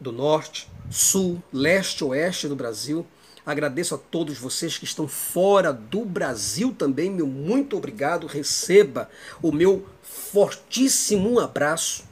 do 0.00 0.12
norte, 0.12 0.68
sul, 0.90 1.42
leste, 1.52 2.04
oeste 2.04 2.48
do 2.48 2.56
Brasil. 2.56 3.06
Agradeço 3.44 3.94
a 3.94 3.98
todos 3.98 4.38
vocês 4.38 4.78
que 4.78 4.84
estão 4.84 5.08
fora 5.08 5.72
do 5.72 6.04
Brasil 6.04 6.74
também. 6.76 7.10
Meu 7.10 7.26
muito 7.26 7.76
obrigado. 7.76 8.26
Receba 8.26 9.10
o 9.42 9.50
meu 9.50 9.86
fortíssimo 10.02 11.40
abraço. 11.40 12.04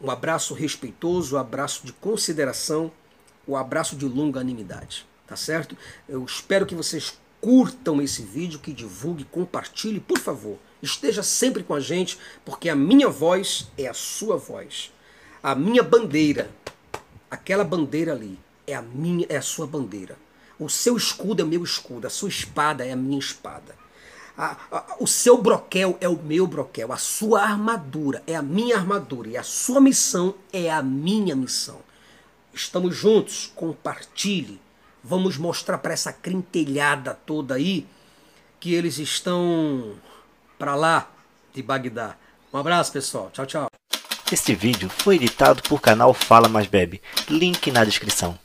Um 0.00 0.10
abraço 0.10 0.52
respeitoso, 0.52 1.36
um 1.36 1.38
abraço 1.38 1.86
de 1.86 1.92
consideração, 1.92 2.90
um 3.46 3.56
abraço 3.56 3.96
de 3.96 4.04
longanimidade. 4.04 5.06
Tá 5.26 5.36
certo? 5.36 5.76
Eu 6.08 6.24
espero 6.24 6.66
que 6.66 6.74
vocês 6.74 7.14
curtam 7.40 8.02
esse 8.02 8.22
vídeo, 8.22 8.58
que 8.58 8.72
divulgue, 8.72 9.24
compartilhe, 9.24 10.00
por 10.00 10.18
favor. 10.18 10.58
Esteja 10.82 11.22
sempre 11.22 11.62
com 11.62 11.74
a 11.74 11.80
gente, 11.80 12.18
porque 12.44 12.68
a 12.68 12.76
minha 12.76 13.08
voz 13.08 13.68
é 13.78 13.86
a 13.86 13.94
sua 13.94 14.36
voz. 14.36 14.92
A 15.42 15.54
minha 15.54 15.82
bandeira 15.82 16.50
Aquela 17.32 17.64
bandeira 17.64 18.12
ali 18.12 18.38
é 18.66 18.74
a 18.74 18.82
minha, 18.82 19.24
é 19.26 19.38
a 19.38 19.42
sua 19.42 19.66
bandeira. 19.66 20.18
O 20.58 20.68
seu 20.68 20.98
escudo 20.98 21.40
é 21.40 21.44
meu 21.46 21.64
escudo, 21.64 22.06
a 22.06 22.10
sua 22.10 22.28
espada 22.28 22.84
é 22.84 22.92
a 22.92 22.96
minha 22.96 23.18
espada. 23.18 23.74
A, 24.36 24.54
a, 24.70 24.96
o 25.00 25.06
seu 25.06 25.40
broquel 25.40 25.96
é 25.98 26.06
o 26.06 26.22
meu 26.22 26.46
broquel, 26.46 26.92
a 26.92 26.98
sua 26.98 27.40
armadura 27.40 28.22
é 28.26 28.36
a 28.36 28.42
minha 28.42 28.76
armadura 28.76 29.30
e 29.30 29.36
a 29.38 29.42
sua 29.42 29.80
missão 29.80 30.34
é 30.52 30.70
a 30.70 30.82
minha 30.82 31.34
missão. 31.34 31.78
Estamos 32.52 32.94
juntos, 32.94 33.50
compartilhe. 33.56 34.60
Vamos 35.02 35.38
mostrar 35.38 35.78
para 35.78 35.94
essa 35.94 36.12
crintelhada 36.12 37.18
toda 37.24 37.54
aí 37.54 37.86
que 38.60 38.74
eles 38.74 38.98
estão 38.98 39.94
para 40.58 40.74
lá 40.74 41.10
de 41.54 41.62
Bagdá. 41.62 42.14
Um 42.52 42.58
abraço, 42.58 42.92
pessoal. 42.92 43.30
Tchau, 43.32 43.46
tchau. 43.46 43.81
Este 44.32 44.54
vídeo 44.54 44.88
foi 44.88 45.16
editado 45.16 45.62
por 45.62 45.78
canal 45.78 46.14
Fala 46.14 46.48
Mais 46.48 46.66
Bebe, 46.66 47.02
link 47.28 47.70
na 47.70 47.84
descrição. 47.84 48.41